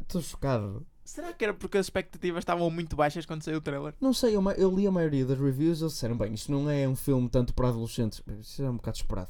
[0.02, 0.86] estou chocado.
[1.04, 3.96] Será que era porque as expectativas estavam muito baixas quando saiu o trailer?
[4.00, 6.70] Não sei, eu, eu li a maioria das reviews e eles disseram, bem, isto não
[6.70, 9.30] é um filme tanto para adolescentes, isso é um bocado esperado.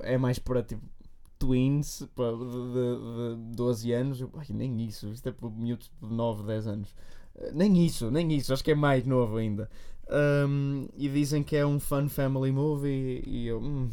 [0.00, 0.82] É mais para tipo
[1.38, 4.20] tweens para de, de, de 12 anos.
[4.20, 6.94] Eu, Ai, nem isso, isto é para miúdos de 9, 10 anos.
[7.36, 9.68] Eh, Nem isso, nem isso, acho que é mais novo ainda.
[10.08, 13.60] Ahm, e dizem que é um fun family movie e eu.
[13.60, 13.90] hum,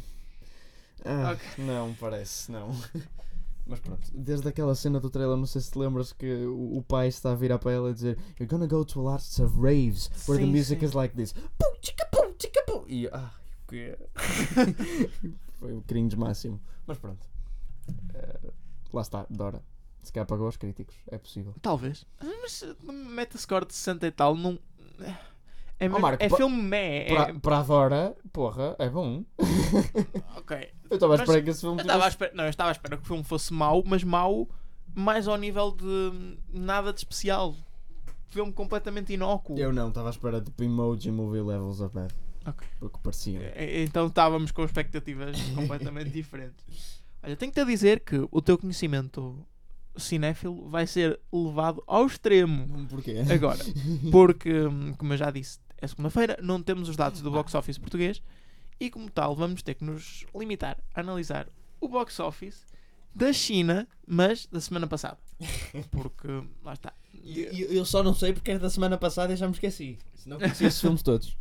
[1.05, 1.65] ah, Ok.
[1.65, 2.69] Não, parece, não.
[3.65, 6.83] Mas pronto, desde aquela cena do trailer, não sei se te lembras que o, o
[6.83, 10.09] pai está a virar para ela e dizer You're gonna go to lots of raves
[10.27, 10.85] where the Sim, music sim.
[10.85, 11.31] is like this.
[11.31, 12.83] Pum, tchica, pum, tchica, pum.
[12.87, 13.97] E ai, o quê?
[15.59, 16.61] Foi o cringe máximo.
[16.85, 17.25] Mas pronto.
[18.13, 18.51] Eh,
[18.91, 19.63] lá está, Dora.
[20.01, 21.55] Se calhar pagou aos críticos, é possível.
[21.61, 22.05] Talvez.
[22.21, 24.59] Mas uh, Metascore de 60 e tal não.
[25.79, 27.07] É, mesmo- Marco, é filme meh.
[27.11, 27.15] É...
[27.15, 29.23] Para, para a Dora, porra, é bom.
[30.37, 30.69] Ok.
[30.89, 32.09] Eu estava a Mas esperar que esse filme Eu à tivesse...
[32.09, 34.47] espera, não, eu estava à espera que o filme fosse mau, mas mau
[34.95, 37.55] mais ao nível de nada de especial.
[38.29, 39.57] Filme completamente inócuo.
[39.57, 42.13] Eu não, estava à espera de Emoji Movie Levels of Bad.
[42.45, 42.67] Ok.
[42.79, 43.53] Porque parecia.
[43.61, 47.03] E- Então estávamos com expectativas completamente diferentes.
[47.23, 49.45] Olha, tenho-te a dizer que o teu conhecimento
[49.99, 53.23] cinéfilo vai ser levado ao extremo Porquê?
[53.33, 53.59] agora.
[54.11, 57.77] Porque, hum, como eu já disse, é segunda-feira, não temos os dados do box office
[57.77, 58.21] português
[58.79, 61.47] e, como tal, vamos ter que nos limitar a analisar
[61.79, 62.65] o box office
[63.15, 65.17] da China, mas da semana passada.
[65.91, 66.27] Porque,
[66.63, 66.93] lá está.
[67.13, 69.99] E- e- Eu só não sei porque é da semana passada e já me esqueci.
[70.15, 71.37] Senão conhecia esses filmes todos.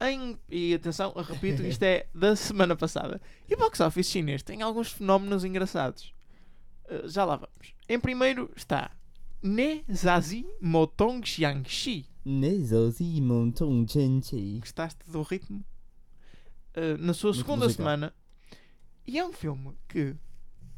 [0.00, 3.20] Em, e atenção, eu repito, isto é da semana passada.
[3.48, 6.14] E o box office chinês tem alguns fenómenos engraçados.
[6.88, 7.74] Uh, já lá vamos.
[7.88, 8.90] Em primeiro está
[9.42, 12.06] Ne Zazi Motong Xiangxi.
[12.28, 14.58] Nezozi Montong Chenchi.
[14.60, 15.64] Gostaste do ritmo?
[16.76, 17.86] Uh, na sua Muito segunda musical.
[17.86, 18.14] semana.
[19.06, 20.14] E é um filme que.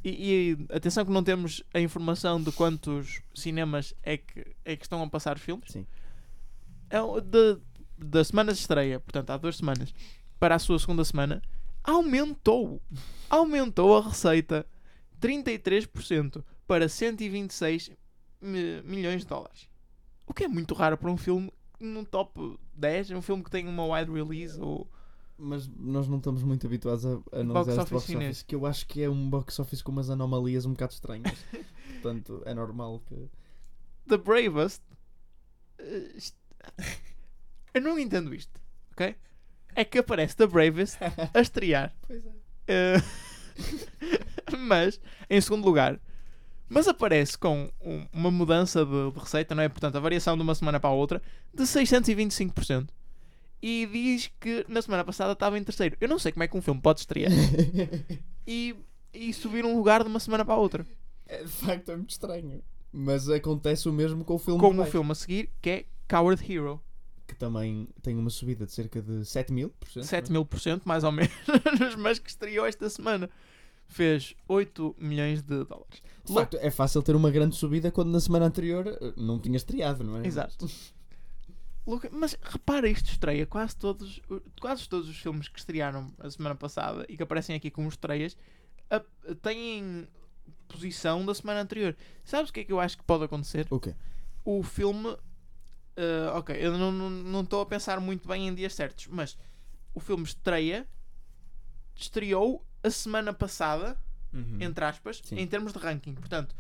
[0.05, 4.85] E, e atenção que não temos a informação de quantos cinemas é que, é que
[4.85, 5.73] estão a passar filmes.
[5.73, 5.87] Sim.
[6.89, 7.59] É de,
[7.99, 9.93] da semana de estreia, portanto há duas semanas,
[10.39, 11.43] para a sua segunda semana,
[11.83, 12.81] aumentou.
[13.29, 14.65] Aumentou a receita
[15.21, 17.91] 33% para 126
[18.41, 19.69] mi- milhões de dólares.
[20.27, 23.67] O que é muito raro para um filme num top 10, um filme que tem
[23.67, 24.89] uma wide release ou
[25.39, 28.31] Mas nós não estamos muito habituados a, a Box analisar este office box chinês.
[28.37, 31.39] office, que eu acho que é um box office com umas anomalias um bocado estranhas.
[32.03, 33.29] Portanto, é normal que.
[34.09, 34.83] The Bravest.
[35.79, 36.13] eh,
[37.75, 38.61] Eu não entendo isto,
[38.93, 39.15] ok?
[39.75, 40.99] É que aparece The Bravest
[41.35, 41.95] a estrear.
[42.07, 42.31] Pois é.
[42.69, 42.97] eh,
[44.59, 45.99] mas, em segundo lugar,
[46.69, 49.69] mas aparece com um- uma mudança de, de receita, não é?
[49.69, 51.21] Portanto, a variação de uma semana para a outra
[51.53, 52.89] de 625%.
[53.63, 55.97] E diz que na semana passada estava em terceiro.
[56.01, 57.31] Eu não sei como é que um filme pode estrear
[58.47, 58.75] e,
[59.13, 60.87] e subir um lugar de uma semana para a outra.
[61.27, 62.63] É, de facto, é muito estranho.
[62.93, 64.59] Mas acontece o mesmo com o filme.
[64.61, 66.81] Como de o filme a seguir, que é Coward Hero.
[67.27, 70.05] Que também tem uma subida de cerca de 7 mil por cento.
[70.05, 71.31] 7 mil por cento, mais ou menos,
[71.99, 73.31] mas que estreou esta semana.
[73.93, 76.01] Fez 8 milhões de dólares.
[76.25, 79.57] De facto, é fácil ter uma grande subida quando na semana anterior eh, não tinha
[79.57, 80.27] estreado, não é?
[80.27, 80.69] Exato.
[82.13, 84.21] Mas repara, isto estreia quase todos,
[84.61, 88.37] quase todos os filmes que estrearam a semana passada e que aparecem aqui como estreias
[88.89, 89.03] a-
[89.43, 90.07] têm
[90.69, 91.97] posição da semana anterior.
[92.25, 93.67] Sabes o que é que eu acho que pode acontecer?
[93.71, 93.95] O quê?
[94.45, 95.17] O filme.
[95.97, 99.09] ah, ok, eu não estou não, não estou a pensar muito bem em dias certos,
[99.09, 99.37] mas
[99.93, 100.87] o filme estreia,
[102.05, 103.99] estreou a semana passada,
[104.33, 104.59] Uhum.
[104.61, 105.37] entre aspas, Sim.
[105.39, 106.15] em termos de ranking.
[106.15, 106.55] Portanto,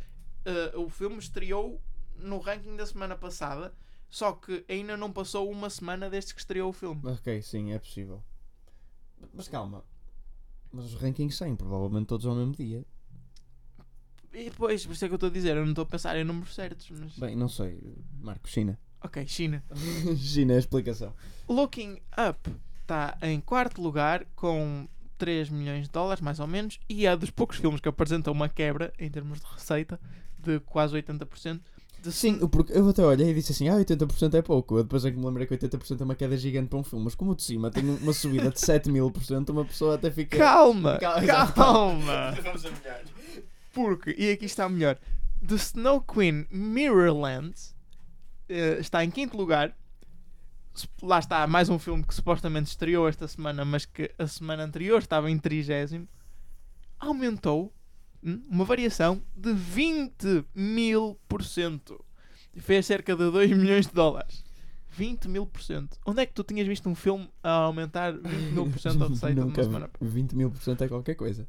[0.44, 1.81] eh, o filme estreou
[2.16, 3.72] no ranking da semana passada,
[4.09, 7.00] só que ainda não passou uma semana desde que estreou o filme.
[7.05, 8.22] Ok, sim, é possível.
[9.33, 9.85] Mas calma.
[10.72, 12.85] Mas os rankings saem provavelmente todos ao mesmo dia.
[14.33, 16.16] E depois, por isso é que eu estou a dizer, eu não estou a pensar
[16.16, 16.88] em números certos.
[16.90, 17.18] Mas...
[17.18, 17.81] Bem, não sei.
[18.20, 18.79] Marco, China.
[19.03, 19.64] Ok, China.
[20.18, 21.14] China é a explicação.
[21.48, 22.50] Looking Up
[22.83, 24.88] está em quarto lugar com
[25.21, 28.49] 3 milhões de dólares, mais ou menos, e é dos poucos filmes que apresentam uma
[28.49, 30.01] quebra em termos de receita
[30.39, 31.61] de quase 80%.
[32.03, 34.79] de Sim, porque eu até olhei e disse assim, ah, 80% é pouco.
[34.79, 37.05] Eu depois é que me lembrei que 80% é uma queda gigante para um filme.
[37.05, 39.97] Mas como o de cima tem uma subida de 7 mil por cento, uma pessoa
[39.97, 40.39] até fica...
[40.39, 42.33] Calma, Cal- calma.
[42.43, 43.03] Vamos a melhor.
[43.75, 44.99] Porque, e aqui está melhor,
[45.47, 47.55] The Snow Queen Mirrorland
[48.49, 49.77] eh, está em quinto lugar.
[51.03, 54.99] Lá está, mais um filme que supostamente estreou esta semana, mas que a semana anterior
[54.99, 56.09] estava em trigésimo.
[56.99, 57.73] Aumentou
[58.23, 62.03] hum, uma variação de 20 mil por cento.
[62.55, 64.45] E Fez cerca de 2 milhões de dólares.
[64.91, 65.99] 20 mil por cento.
[66.05, 69.09] Onde é que tu tinhas visto um filme a aumentar 20 mil por cento a
[69.09, 69.91] receita Nunca semana?
[70.01, 71.47] 20 mil por cento é qualquer coisa.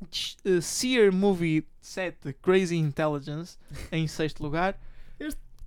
[0.00, 3.56] uh, Sear Movie 7 Crazy Intelligence
[3.92, 4.78] em sexto lugar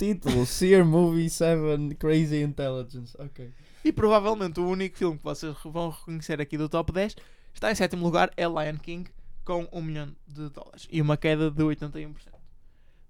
[0.02, 3.16] Título, Sear Movie 7 Crazy Intelligence.
[3.20, 3.54] Ok.
[3.86, 7.16] e provavelmente o único filme que vocês vão reconhecer aqui do top 10
[7.54, 9.12] está em sétimo lugar é Lion King
[9.46, 12.16] com 1 milhão de dólares e uma queda de 81%.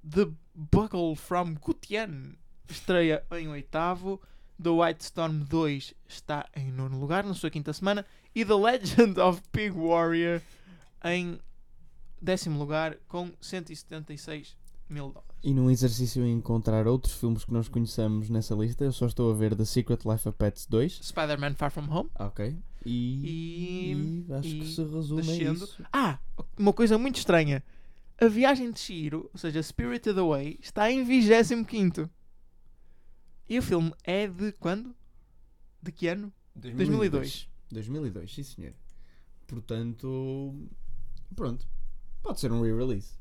[0.03, 2.35] The Buckle from Gutian
[2.69, 4.21] estreia em oitavo
[4.61, 9.17] The White Storm 2 está em nono lugar na sua quinta semana e The Legend
[9.17, 10.41] of Pig Warrior
[11.05, 11.39] em
[12.21, 14.57] décimo lugar com 176
[14.91, 15.29] mil dólares.
[15.43, 19.31] E num exercício em encontrar outros filmes que nós conheçamos nessa lista, eu só estou
[19.31, 20.99] a ver The Secret Life of Pets 2.
[21.03, 22.09] Spider-Man Far From Home.
[22.19, 22.55] Ok.
[22.85, 22.91] E,
[23.25, 25.83] E- e acho e que se resume a isso.
[25.91, 26.19] Ah,
[26.57, 27.63] uma coisa muito estranha.
[28.19, 32.07] A viagem de Shiro, ou seja, Spirited Away, está em 25.
[33.49, 34.95] E o filme é de quando?
[35.81, 36.31] De que ano?
[36.55, 37.49] 2002.
[37.71, 38.73] 2002, sim senhor.
[39.47, 40.53] Portanto,
[41.35, 41.67] pronto.
[42.21, 43.19] Pode ser um re-release.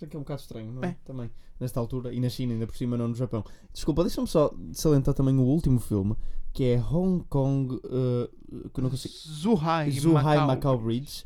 [0.00, 0.88] Bem que é um bocado estranho, não é?
[0.88, 0.96] É.
[1.04, 1.30] Também.
[1.58, 2.12] Nesta altura.
[2.12, 3.44] E na China, ainda por cima, não no Japão.
[3.72, 6.16] Desculpa, deixa-me só salientar também o último filme,
[6.52, 7.74] que é Hong Kong.
[7.74, 9.14] uh, que não consigo.
[9.14, 10.46] Zuhai, Zhuhai Macau.
[10.46, 11.24] Macau Bridge.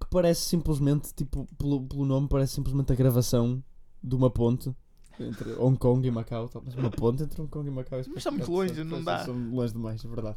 [0.00, 3.62] Que parece simplesmente, tipo, pelo, pelo nome, parece simplesmente a gravação
[4.02, 4.74] de uma ponte.
[5.18, 7.98] Entre Hong Kong e Macau, talvez uma ponte entre Hong Kong e Macau.
[7.98, 9.24] isso Mas está muito longe, não dá.
[9.24, 10.36] São longe demais, é verdade.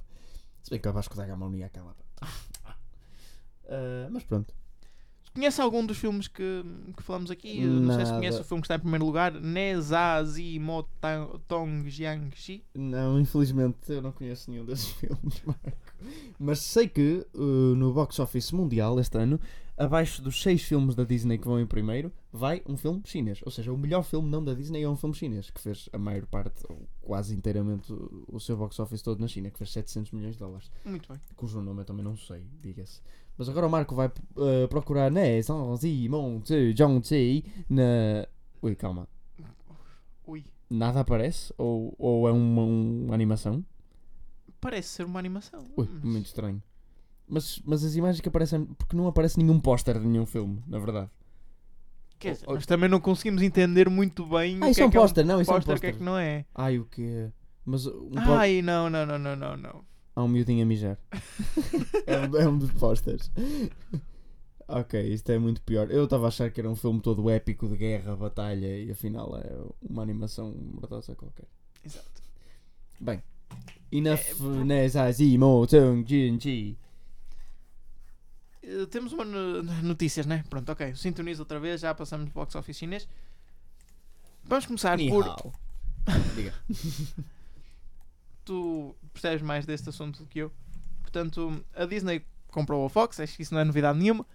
[0.63, 1.95] Se bem que a Vasco da Gama não ia acabar.
[3.71, 4.53] Ah, mas pronto.
[5.33, 6.63] Conhece algum dos filmes que,
[6.97, 7.61] que falamos aqui?
[7.61, 8.17] Não sei se Nada.
[8.17, 9.31] conhece o filme que está em primeiro lugar.
[9.33, 12.63] Nezazi Motong Jiangxi.
[12.75, 15.71] Não, infelizmente eu não conheço nenhum desses filmes, Marco.
[16.39, 19.39] Mas sei que uh, no box office mundial este ano,
[19.77, 23.39] abaixo dos seis filmes da Disney que vão em primeiro, vai um filme chinês.
[23.45, 25.97] Ou seja, o melhor filme não da Disney é um filme chinês, que fez a
[25.97, 29.71] maior parte, ou quase inteiramente, o o seu box office todo na China, que fez
[29.71, 30.71] 700 milhões de dólares.
[30.85, 31.21] Muito bem.
[31.35, 33.01] Cujo nome eu também não sei, diga-se.
[33.37, 35.09] Mas agora o Marco vai uh, procurar
[37.01, 38.27] Zi na.
[38.61, 39.07] Ui, calma.
[40.27, 40.45] Ui.
[40.69, 41.53] Nada aparece?
[41.57, 43.65] Ou, ou é uma, uma animação?
[44.59, 45.65] Parece ser uma animação.
[45.75, 46.61] Ui, mas- muito estranho.
[47.27, 48.65] Mas, mas as imagens que aparecem.
[48.65, 51.09] Porque não aparece nenhum póster de nenhum filme, na verdade.
[52.19, 54.85] Quer dizer, nós também não conseguimos entender muito bem Ah, o isso que é é
[54.85, 56.45] um é um póster, não, isso é um póster, o que é que não é.
[56.53, 57.31] Ai, o que
[57.65, 59.90] Mas um Ai, não, não, não, não, não, não.
[60.15, 60.97] Há um miudinho a mijar.
[62.05, 63.31] é, um, é um dos pósteres.
[64.67, 65.89] ok, isto é muito pior.
[65.91, 69.37] Eu estava a achar que era um filme todo épico de guerra, batalha e afinal
[69.37, 69.49] é
[69.89, 71.45] uma animação mordosa qualquer.
[71.85, 72.21] Exato.
[72.99, 73.21] Bem,
[73.91, 76.77] enough É, nessa Zimo Zhong Jin Ji.
[78.63, 80.43] Eh, temos uma no- notícias, né?
[80.49, 80.93] Pronto, ok.
[80.95, 83.07] Sintoniza outra vez, já passamos do box office chinês.
[84.43, 85.25] Vamos começar Ni por.
[86.35, 86.53] Diga.
[88.45, 90.51] Tu percebes mais deste assunto do que eu.
[91.01, 94.25] Portanto, a Disney comprou a Fox, acho que isso não é novidade nenhuma.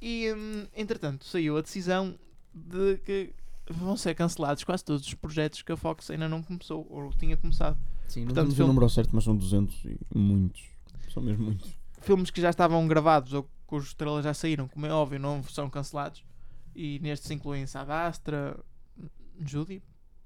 [0.00, 2.18] E, hum, entretanto, saiu a decisão
[2.54, 3.32] de que
[3.70, 7.36] vão ser cancelados quase todos os projetos que a Fox ainda não começou, ou tinha
[7.36, 7.78] começado.
[8.08, 10.62] Sim, não Portanto, temos o filme- número ao certo, mas são 200 e muitos.
[11.12, 11.70] São mesmo muitos.
[12.02, 15.68] filmes que já estavam gravados ou cujos trailers já saíram, como é óbvio, não são
[15.70, 16.24] cancelados.
[16.74, 18.56] E nestes incluem Sad Astra,
[19.40, 19.82] Judy,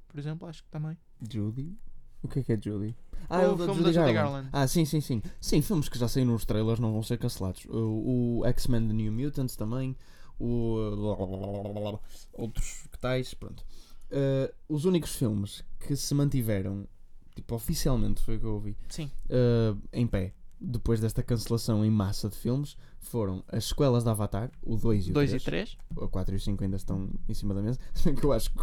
[0.08, 0.96] por exemplo, acho que também.
[1.30, 1.74] Judy?
[2.22, 2.94] O que é que é Judy?
[3.28, 4.48] O é filme da Judy Garland.
[4.52, 5.22] Ah, sim, sim, sim.
[5.40, 7.64] Sim, filmes que já saíram nos trailers não vão ser cancelados.
[7.66, 9.96] O, o X-Men The New Mutants também.
[10.38, 11.98] O.
[12.32, 13.64] Outros que tais, pronto.
[14.10, 16.88] Uh, os únicos filmes que se mantiveram,
[17.34, 21.90] tipo, oficialmente, foi o que eu ouvi, Sim, uh, em pé, depois desta cancelação em
[21.90, 25.42] massa de filmes, foram as sequelas de Avatar, o 2 e o 2 3.
[25.42, 25.78] e 3.
[25.96, 27.78] O 4 e o 5 ainda estão em cima da mesa.
[28.18, 28.62] Que eu acho que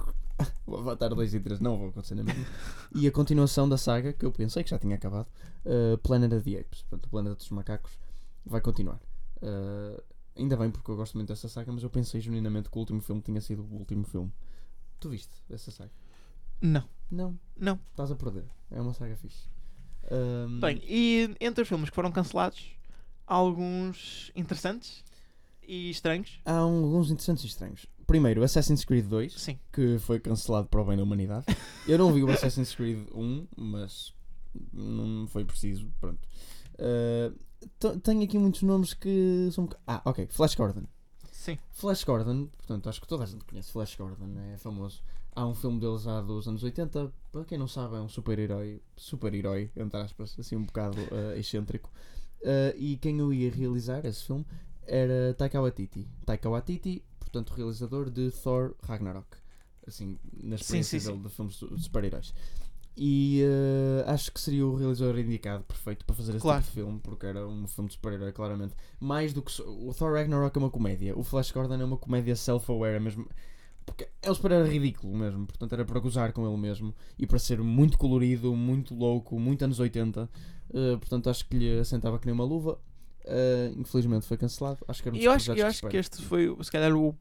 [0.65, 2.45] o Avatar 2 e 3 não vão acontecer na mesma.
[2.95, 5.28] E a continuação da saga, que eu pensei que já tinha acabado,
[5.65, 7.97] uh, Planet of the Apes, portanto, o Planeta dos Macacos,
[8.45, 9.00] vai continuar.
[9.41, 10.02] Uh,
[10.36, 13.02] ainda bem porque eu gosto muito dessa saga, mas eu pensei genuinamente que o último
[13.02, 14.32] filme tinha sido o último filme.
[15.00, 15.91] Tu viste essa saga?
[16.62, 17.80] Não, Não, não.
[17.91, 18.45] estás a perder.
[18.71, 19.47] É uma saga fixe.
[20.12, 22.71] Um, Bem, e entre os filmes que foram cancelados,
[23.27, 25.04] há alguns interessantes
[25.67, 26.40] e estranhos.
[26.46, 27.85] Há alguns interessantes e estranhos.
[28.08, 29.60] Primeiro, Assassin's Creed 2, Sim.
[29.71, 31.45] que foi cancelado para o bem da humanidade.
[31.87, 34.13] Eu não vi o Assassin's Creed 1, mas
[34.73, 35.87] não foi preciso.
[35.99, 36.19] Pronto.
[36.79, 39.65] Uh, tenho aqui muitos nomes que são.
[39.65, 40.27] um Ah, ok.
[40.31, 40.83] Flash Gordon.
[41.31, 41.58] Sim.
[41.71, 45.01] Flash Gordon, portanto, acho que toda a gente conhece Flash Gordon, é famoso.
[45.35, 48.81] Há um filme deles há dos anos 80, para quem não sabe, é um super-herói,
[48.95, 51.91] super-herói, entre aspas, assim um bocado eh, excêntrico.
[52.41, 54.43] Eh, e quem eu ia realizar esse filme
[54.87, 56.08] era Taika Waititi.
[56.25, 59.28] Taika Waititi, portanto, realizador de Thor Ragnarok.
[59.86, 61.23] Assim, na Sim, experiência sim, dele sim.
[61.28, 62.34] de filmes de super-heróis.
[63.00, 66.62] E eh, acho que seria o realizador indicado, perfeito, para fazer esse Claro.
[66.63, 68.73] tipo de filme, porque era um filme de super-herói, claramente.
[69.00, 69.62] Mais do que.
[69.62, 73.28] O Thor Ragnarok é uma comédia, o Flash Gordon é uma comédia self-aware, mesmo.
[73.86, 77.40] Porque é um super-herói ridículo mesmo, portanto era para gozar com ele mesmo e para
[77.40, 80.30] ser muito colorido, muito louco, muito anos 80.
[80.73, 82.78] eh, portanto acho que lhe assentava que nem uma luva.
[83.30, 84.80] Eh, infelizmente foi cancelado.
[84.88, 87.15] Acho que era um eu acho, eu acho que este foi, se calhar, o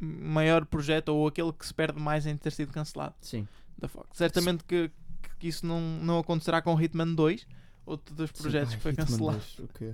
[0.00, 3.46] maior projeto ou aquele que se perde mais em ter sido cancelado Sim.
[3.78, 4.08] da Fox.
[4.14, 4.90] Certamente que,
[5.38, 7.46] que isso não, não acontecerá com Hitman 2,
[7.84, 8.76] outro dos projetos Sim.
[8.76, 9.42] que foi Hitman cancelado.
[9.58, 9.92] 2, o quê?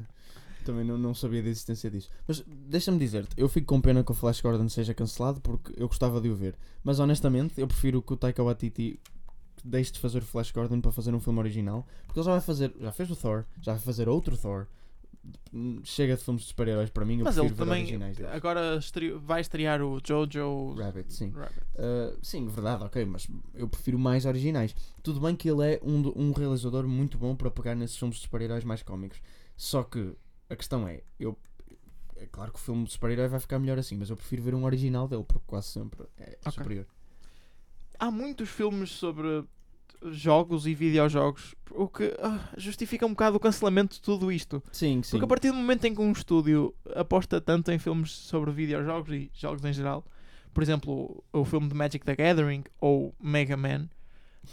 [0.65, 2.11] Também não, não sabia da existência disso.
[2.27, 5.89] Mas deixa-me dizer-te, eu fico com pena que o Flash Gordon seja cancelado porque eu
[5.89, 6.57] gostava de o ver.
[6.83, 9.01] Mas honestamente, eu prefiro que o Taika Waititi
[9.65, 11.87] deixe de fazer o Flash Gordon para fazer um filme original.
[12.07, 14.67] Porque ele já vai fazer, já fez o Thor, já vai fazer outro Thor.
[15.85, 17.87] Chega de filmes de super-heróis para mim, Mas ele também
[18.33, 21.31] agora estre- vai estrear o Jojo Rabbit, sim.
[21.31, 21.61] Rabbit.
[21.75, 24.75] Uh, sim, verdade, ok, mas eu prefiro mais originais.
[25.03, 28.23] Tudo bem que ele é um, um realizador muito bom para pegar nesses filmes de
[28.23, 29.21] super-heróis mais cómicos.
[29.57, 30.15] Só que
[30.51, 31.37] a questão é, eu
[32.17, 34.55] é claro que o filme de super-herói vai ficar melhor assim, mas eu prefiro ver
[34.55, 36.53] um original dele, porque quase sempre é Ok.
[36.53, 36.87] superior.
[37.99, 39.45] Há muitos filmes sobre
[40.11, 44.63] jogos e videojogos, o que ah, justifica um bocado o cancelamento de tudo isto.
[44.73, 45.13] Sim, sim.
[45.13, 49.13] Porque a partir do momento em que um estúdio aposta tanto em filmes sobre videojogos
[49.13, 50.05] e jogos em geral,
[50.53, 53.89] por exemplo, o, filme de Magic the Gathering ou Mega Man,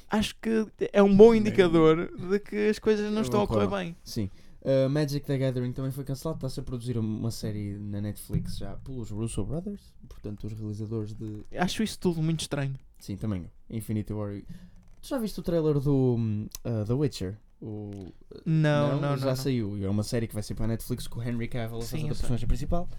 [0.10, 3.68] acho que é um bom indicador de que as coisas não Eu estão a correr
[3.68, 3.96] bem.
[4.04, 4.30] Sim.
[4.64, 8.78] Uh, Magic the Gathering também foi cancelado, está-se a produzir uma série na Netflix já
[8.78, 12.76] pelos Russo Brothers, portanto os realizadores de Acho isso tudo muito estranho.
[12.98, 13.52] Sim, também.
[13.70, 14.42] Infinity War.
[15.04, 17.38] Tu já viste o trailer do uh, The Witcher?
[17.62, 17.92] O...
[18.46, 19.18] Não, não, não.
[19.18, 19.36] Já não.
[19.36, 19.84] saiu.
[19.84, 22.06] É uma série que vai ser para a Netflix com o Henry Cavill a fazer
[22.06, 22.90] a personagem principal.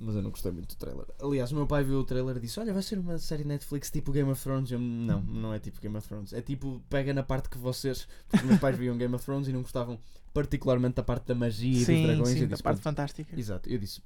[0.00, 1.04] Mas eu não gostei muito do trailer.
[1.20, 3.90] Aliás, o meu pai viu o trailer e disse: Olha, vai ser uma série Netflix
[3.90, 4.70] tipo Game of Thrones.
[4.70, 6.32] Eu, não, não é tipo Game of Thrones.
[6.32, 8.08] É tipo, pega na parte que vocês.
[8.28, 9.98] Porque meus pais viam Game of Thrones e não gostavam
[10.32, 12.28] particularmente da parte da magia e dos dragões.
[12.30, 13.38] sim, eu da disse, parte fantástica.
[13.38, 14.00] Exato, eu disse: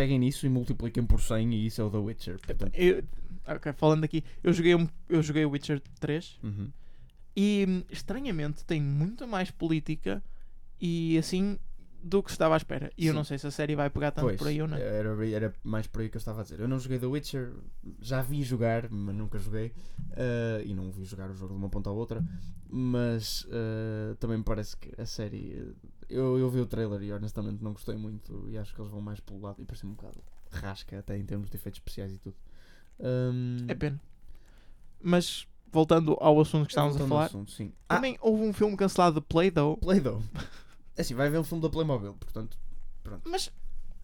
[0.00, 2.38] Peguem nisso e multipliquem por 100 e isso é o The Witcher.
[2.40, 3.04] Portanto, Eu,
[3.46, 6.70] ok, falando aqui, eu joguei, um, eu joguei o Witcher 3 uhum.
[7.36, 10.22] e estranhamente tem muito mais política
[10.80, 11.58] e assim
[12.02, 12.90] do que estava à espera.
[12.96, 13.16] E eu Sim.
[13.16, 14.78] não sei se a série vai pegar tanto Pois, por aí ou não.
[14.78, 16.60] Era, era mais por aí que eu estava a dizer.
[16.60, 17.52] Eu não joguei The Witcher,
[18.00, 19.70] já vi jogar, mas nunca joguei.
[20.16, 22.24] eh, e não vi jogar o jogo de uma ponta à outra.
[22.68, 25.74] Mas eh, também me parece que a série.
[26.10, 28.46] Eu, eu vi o trailer e honestamente não gostei muito.
[28.48, 29.60] E acho que eles vão mais pelo lado.
[29.60, 30.18] E parece um bocado
[30.50, 32.36] rasca, até em termos de efeitos especiais e tudo.
[33.00, 34.00] Ahm, É pena.
[35.02, 37.72] Mas voltando ao assunto que estávamos a voltando falar, assunto, sim.
[37.88, 40.20] Ah, também houve um filme cancelado de Play-Doh, Play-Doh.
[40.96, 42.58] É assim, vai haver um filme da Playmobil, portanto.
[43.24, 43.50] mas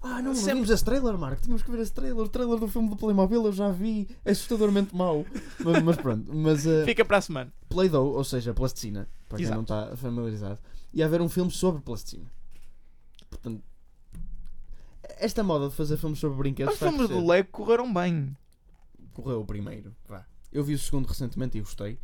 [0.00, 1.42] Ah, não, não Sempre- vimos esse trailer, Marco.
[1.42, 2.24] Tínhamos que ver esse trailer.
[2.24, 4.09] O trailer do filme do Playmobil eu já vi.
[4.24, 5.26] Assustadormente mau.
[5.62, 6.32] mas, mas pronto.
[6.34, 7.52] Mas uh, fica para a semana.
[7.68, 9.57] Play-Doh, ou seja, plasticina, para quem Exato.
[9.57, 10.59] não está familiarizado,
[10.97, 12.24] ia haver um filme sobre plasticina.
[13.28, 13.62] Portanto,
[15.18, 17.26] esta moda de fazer filmes sobre brinquedos Os filmes do.
[17.26, 18.34] Lego correram bem.
[19.12, 19.94] correu o primeiro.
[20.09, 20.26] Vá.
[20.51, 21.99] Eu vi o segundo recentemente e gostei,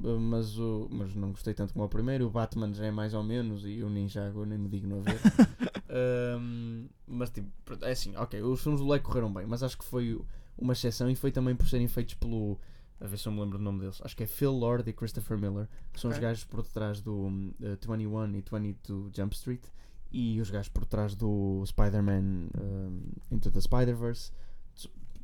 [0.00, 2.26] mas, o, mas não gostei tanto como o primeiro.
[2.26, 5.02] O Batman já é mais ou menos e o Ninjago eu nem me digno a
[5.02, 5.20] ver.
[5.90, 7.48] Um, mas tipo,
[7.80, 10.20] é assim, ok, os filmes do Lego correram bem, mas acho que foi
[10.58, 12.60] uma exceção e foi também por serem feitos pelo.
[13.00, 14.00] A ver se eu me lembro do nome deles.
[14.04, 16.28] Acho que é Phil Lord e Christopher Miller, que são os Ok.
[16.28, 19.62] gajos por detrás do um, uh, 21 e 22 Jump Street
[20.10, 24.32] e os gajos por trás do Spider-Man um, Into the Spider-Verse.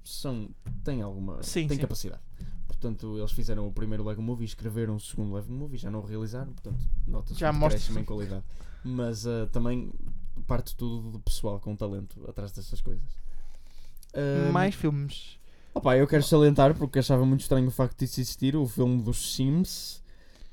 [0.05, 0.51] São,
[0.85, 1.43] têm alguma.
[1.43, 1.81] Sim, têm sim.
[1.83, 2.23] capacidade.
[2.67, 6.05] Portanto, eles fizeram o primeiro Lego Movie, escreveram o segundo Lego Movie, já não o
[6.05, 8.45] realizaram, portanto, nota-se Já um mostra- em qualidade.
[8.85, 9.91] Mas uh, também
[10.47, 13.17] parte tudo do pessoal com talento atrás dessas coisas.
[14.15, 15.39] Um, Mais filmes.
[15.75, 19.03] Opa, eu quero salientar porque achava muito estranho o facto de isso existir o filme
[19.03, 20.03] dos Sims,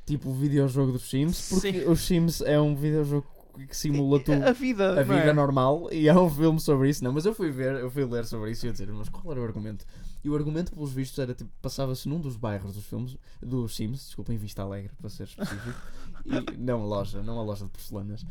[0.05, 1.89] tipo o videojogo dos Sims, porque Sim.
[1.89, 3.27] os Sims é um videojogo
[3.67, 4.93] que simula tu A vida.
[4.93, 5.33] a não vida é?
[5.33, 7.03] normal e há um filme sobre isso.
[7.03, 9.31] Não, mas eu fui ver, eu fui ler sobre isso e eu dizer, mas qual
[9.31, 9.85] era o argumento?
[10.23, 14.05] E o argumento, pelos vistos, era tipo, passava-se num dos bairros dos filmes, dos Sims,
[14.05, 15.79] desculpem, Vista Alegre, para ser específico,
[16.25, 18.25] e, não a loja, não a loja de porcelanas.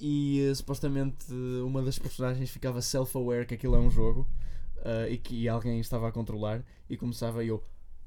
[0.00, 1.32] E eh, supostamente
[1.64, 4.26] uma das personagens ficava self-aware que aquilo é um jogo.
[4.84, 7.62] Ah, e que alguém estava a controlar e começava eu,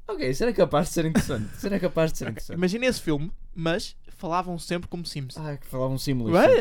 [0.07, 1.55] ok, será capaz de ser interessante?
[1.57, 2.57] Será capaz de ser interessante?
[2.57, 5.37] Imagina esse filme, mas falavam sempre como Sims.
[5.37, 5.97] Ah, que falavam.
[6.31, 6.55] Vai-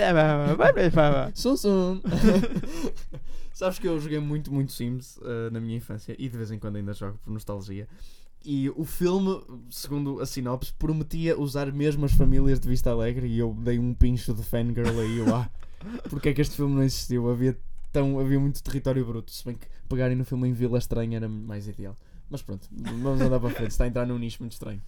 [1.35, 2.01] Sum Sum.
[3.53, 6.59] Sabes que eu joguei muito, muito Sims ah, na minha infância e de vez em
[6.59, 7.89] quando ainda jogo por nostalgia.
[8.45, 13.39] E o filme, segundo a sinopse, prometia usar mesmo as famílias de Vista Alegre e
[13.39, 15.51] eu dei um pincho de fangirl aí eu, ah,
[16.09, 17.29] porque é que este filme não existiu?
[17.29, 17.59] Havia,
[17.97, 21.29] tão, havia muito território bruto, se bem que pegarem no filme em Vila Estranha era
[21.29, 21.97] mais ideal.
[22.29, 24.83] Mas pronto, vamos andar para frente, está a entrar num nicho muito estranho.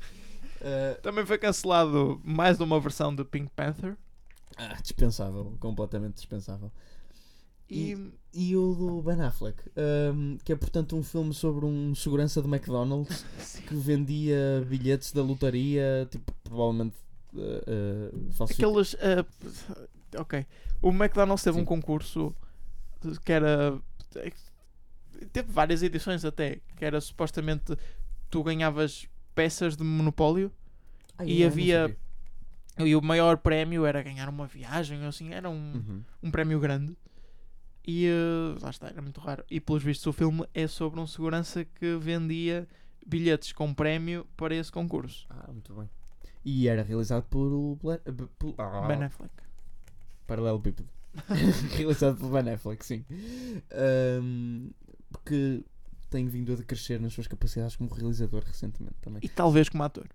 [0.61, 3.97] Ah, Também foi cancelado mais de uma versão de Pink Panther.
[4.57, 6.71] ah, dispensável, completamente dispensável.
[7.71, 7.97] E,
[8.33, 12.49] E o do Ben Affleck, ahm, que é portanto um filme sobre um segurança de
[12.49, 13.25] McDonald's
[13.69, 16.97] que vendia bilhetes da lotaria, tipo, provavelmente
[17.35, 18.97] uh, uh, aqueles.
[19.01, 19.25] ah,
[20.21, 20.47] ok.
[20.81, 21.63] O McDonald's teve Sim.
[21.63, 22.35] um concurso
[23.25, 23.79] que era.
[25.33, 26.61] Teve várias edições até.
[26.77, 27.77] Que era supostamente
[28.31, 30.53] tu ganhavas peças de monopólio
[31.25, 31.97] e havia-
[32.79, 35.33] e o maior prémio era ganhar uma viagem assim.
[35.33, 36.03] Era um, Uhum.
[36.23, 36.97] um prémio grande.
[37.87, 39.43] E eh, lá está, era muito raro.
[39.51, 42.69] E pelos vistos o filme é sobre um segurança que vendia
[43.07, 45.27] bilhetes com prémio para esse concurso.
[45.31, 45.89] Ah, muito bem.
[46.45, 49.33] E era realizado por o Bla- eh, por- ah, Ben Affleck.
[50.27, 50.89] Paralelepípedo.
[51.77, 53.05] Realizado por Ben Affleck, sim.
[53.73, 54.71] Ahm,
[55.25, 55.65] que
[56.11, 59.21] tem vindo a decrescer nas suas capacidades como realizador recentemente também.
[59.23, 60.09] E talvez como ator.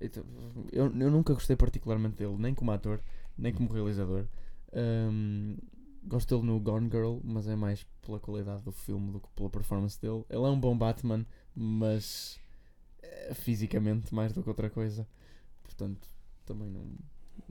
[0.00, 0.24] Então,
[0.72, 3.00] Eu, eu nunca gostei particularmente dele, nem como ator,
[3.36, 4.26] nem como realizador.
[4.72, 5.56] Ahm,
[6.04, 9.50] gosto dele no Gone Girl, mas é mais pela qualidade do filme do que pela
[9.50, 10.24] performance dele.
[10.30, 12.38] Ele é um bom Batman, mas
[13.02, 15.06] eh, fisicamente mais do que outra coisa.
[15.62, 16.08] Portanto,
[16.46, 16.86] também não,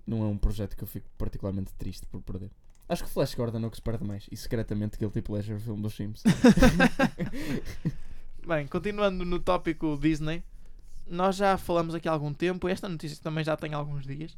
[0.06, 2.50] não é um projeto que eu fico particularmente triste por perder.
[2.90, 4.28] Acho que Flash Gordon é o que se perde mais.
[4.32, 6.24] E secretamente Guilty Pleasure, filme dos Sims.
[8.48, 10.42] Bem, continuando no tópico Disney,
[11.06, 14.38] nós já falamos aqui há algum tempo, esta notícia também já tem alguns dias,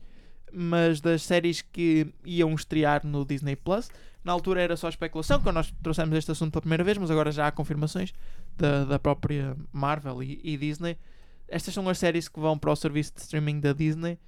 [0.51, 3.89] mas das séries que iam estrear no Disney Plus.
[4.23, 7.31] Na altura era só especulação, quando nós trouxemos este assunto pela primeira vez, mas agora
[7.31, 8.13] já há confirmações
[8.57, 10.97] da, da própria Marvel e, e Disney.
[11.47, 14.19] Estas são as séries que vão para o serviço de streaming da Disney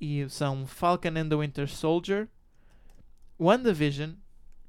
[0.00, 2.28] e são Falcon and the Winter Soldier,
[3.38, 4.12] WandaVision,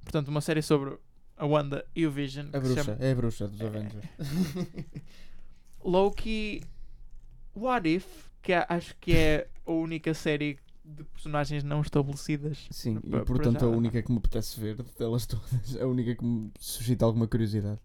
[0.03, 0.97] portanto, uma série sobre
[1.37, 2.47] a Wanda e o Vision.
[2.53, 3.65] A que se chama- bruxa, é a bruxa dos É.
[3.67, 4.05] Avengers.
[5.83, 6.63] Loki
[7.55, 8.05] What If,
[8.41, 12.67] que acho que é a única série de personagens não estabelecidas.
[12.71, 16.51] Sim, e portanto a única que me apetece ver delas todas, a única que me
[16.59, 17.79] suscita alguma curiosidade.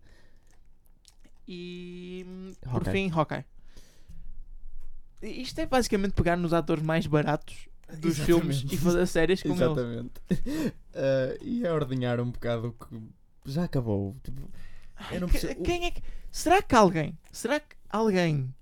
[1.46, 2.24] E
[2.62, 2.92] por Hawkeye.
[2.92, 3.44] fim, Hawkeye.
[5.22, 7.68] Isto é basicamente pegar nos atores mais baratos
[7.98, 8.24] dos Exatamente.
[8.24, 9.60] filmes e fazer séries com eles.
[9.60, 10.12] Exatamente.
[10.94, 13.02] Ah, e a ordenhar um bocado o que
[13.46, 14.16] já acabou.
[14.22, 14.48] Tipo,
[14.96, 16.02] Ai, Eu não que- percebo- Quem é que.
[16.30, 17.18] Será que alguém.
[17.32, 18.54] Será que alguém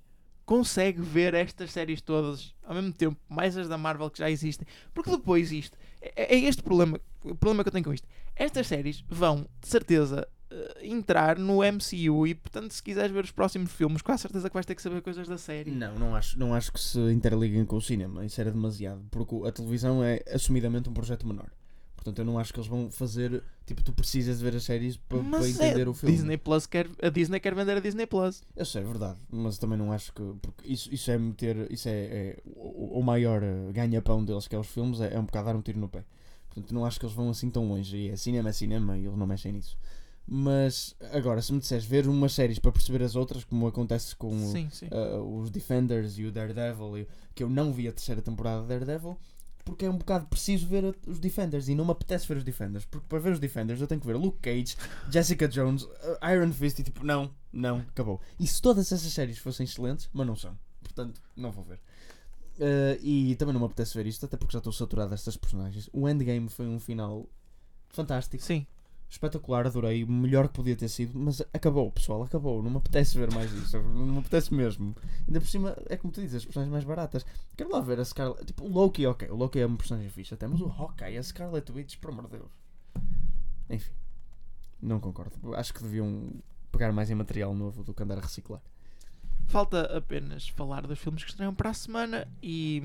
[0.46, 4.66] consegue ver estas séries todas ao mesmo tempo, mais as da Marvel que já existem?
[4.94, 5.76] Porque depois isto.
[6.00, 6.98] É, é este problema.
[7.22, 8.08] O problema que eu tenho com isto.
[8.34, 10.26] Estas séries vão, de certeza,
[10.82, 14.54] entrar no MCU e, portanto, se quiseres ver os próximos filmes, com a certeza que
[14.54, 15.70] vais ter que saber coisas da série.
[15.70, 18.24] não, não acho, não acho que se interliguem com o cinema.
[18.24, 19.02] Isso era demasiado.
[19.10, 21.50] Porque a televisão é assumidamente um projeto menor.
[22.00, 23.42] Portanto, eu não acho que eles vão fazer.
[23.66, 26.16] Tipo, tu precisas de ver as séries para, é, entender o filme.
[26.16, 28.42] Disney Plus quer, a Disney quer vender a Disney Plus.
[28.56, 30.22] Eu sei, é verdade, mas também não acho que.
[30.40, 31.70] Porque isso, isso é meter.
[31.70, 35.20] Isso é, é o, o maior eh, ganha-pão deles, que é os filmes, é, é
[35.20, 36.04] um bocado dar um tiro no pé.
[36.48, 37.94] Portanto, não acho que eles vão assim tão longe.
[37.94, 39.76] E é cinema, é cinema, e eles não mexem nisso.
[40.26, 44.28] Mas, agora, se me disseres ver umas séries para perceber as outras, como acontece com
[44.28, 44.86] o- Sim, sim.
[44.86, 48.68] uh, os Defenders e o Daredevil, e- que eu não vi a terceira temporada de
[48.68, 49.18] Daredevil,
[49.64, 52.84] porque é um bocado preciso ver os Defenders e não me apetece ver os Defenders,
[52.84, 54.76] porque para ver os Defenders eu tenho que ver Luke Cage,
[55.10, 55.88] Jessica Jones, uh,
[56.32, 58.20] Iron Fist e tipo, não, não, acabou.
[58.38, 61.80] E se todas essas séries fossem excelentes, mas não são, portanto, não vou ver.
[62.56, 65.88] Uh, e também não me apetece ver isto, até porque já estou saturado destas personagens.
[65.92, 67.26] O Endgame foi um final
[67.88, 68.66] fantástico Sim.
[69.10, 73.18] Espetacular, adorei, o melhor que podia ter sido, mas acabou, pessoal, acabou, não me apetece
[73.18, 74.94] ver mais isso, não me apetece mesmo.
[75.26, 77.26] Ainda por cima, é como tu dizes, as personagens mais baratas.
[77.56, 80.32] Quero lá ver a Scarlet, tipo, o Loki, ok, o Loki é uma personagem fixe
[80.32, 82.50] até, mas o Hawkeye, a Scarlet Witch, por amor de Deus.
[83.68, 83.92] Enfim,
[84.80, 85.54] não concordo.
[85.54, 86.30] Acho que deviam
[86.70, 88.60] pegar mais em material novo do que andar a reciclar.
[89.48, 92.80] Falta apenas falar dos filmes que estreiam para a semana e.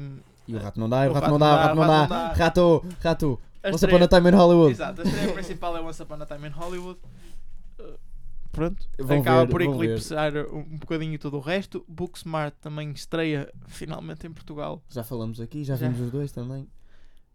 [0.47, 2.33] E o rato não dá, o O rato não dá, o rato não dá.
[2.33, 3.39] Rato, rato,
[3.73, 4.71] Once Upon a Time in Hollywood.
[4.71, 6.99] Exato, a estreia principal é Once Upon a Time in Hollywood.
[7.79, 7.97] Uh,
[8.51, 9.85] pronto, Vão acaba ver, por vão ver.
[9.85, 11.83] eclipsar um, bocadinho todo o resto.
[11.87, 14.81] Booksmart também estreia finalmente em Portugal.
[14.89, 15.87] Já falamos aqui, já, Já.
[15.87, 16.67] vimos os dois também.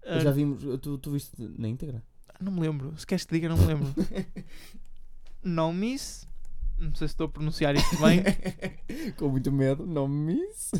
[0.04, 2.02] Uh, Já vimos, tu, tu viste na íntegra?
[2.40, 3.88] Não me lembro, se queres que te diga, não me lembro.
[5.42, 6.28] No Miss
[6.80, 8.22] Não sei se estou a pronunciar isto bem.
[9.18, 10.72] Com muito medo, não me miss.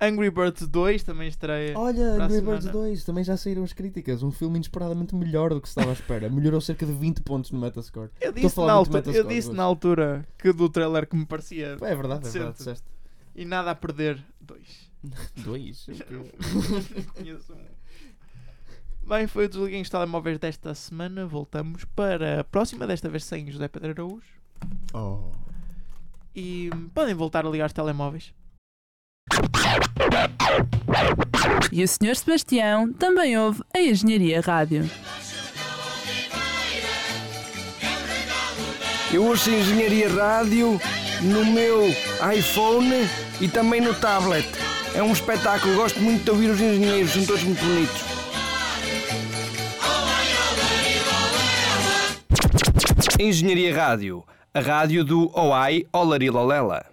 [0.00, 1.76] Angry Birds 2 também estreia.
[1.76, 2.72] Olha, Angry Birds semana.
[2.72, 4.22] 2, também já saíram as críticas.
[4.22, 6.28] Um filme inesperadamente melhor do que se estava à espera.
[6.30, 8.10] Melhorou cerca de 20 pontos no Metascore.
[8.20, 9.56] Eu disse, na altura, eu disse hoje.
[9.56, 12.58] na altura que do trailer que me parecia É verdade, é verdade, Decente.
[12.58, 12.86] disseste.
[13.34, 14.90] e nada a perder 2.
[15.38, 15.86] Dois?
[17.14, 17.78] Conheço um.
[19.08, 21.26] Bem, foi o Desliguem os Telemóveis desta semana.
[21.26, 24.38] Voltamos para a próxima, desta vez sem José Pedro Araújo.
[24.92, 25.32] Oh.
[26.40, 28.32] E podem voltar a ligar os telemóveis.
[31.72, 32.14] E o Sr.
[32.14, 34.88] Sebastião também ouve a Engenharia Rádio.
[39.12, 40.80] Eu ouço Engenharia Rádio
[41.22, 41.88] no meu
[42.38, 42.94] iPhone
[43.40, 44.46] e também no tablet.
[44.94, 48.00] É um espetáculo, gosto muito de ouvir os engenheiros, são todos muito bonitos.
[53.18, 56.86] Engenharia Rádio, a rádio do OAI Olarilolela.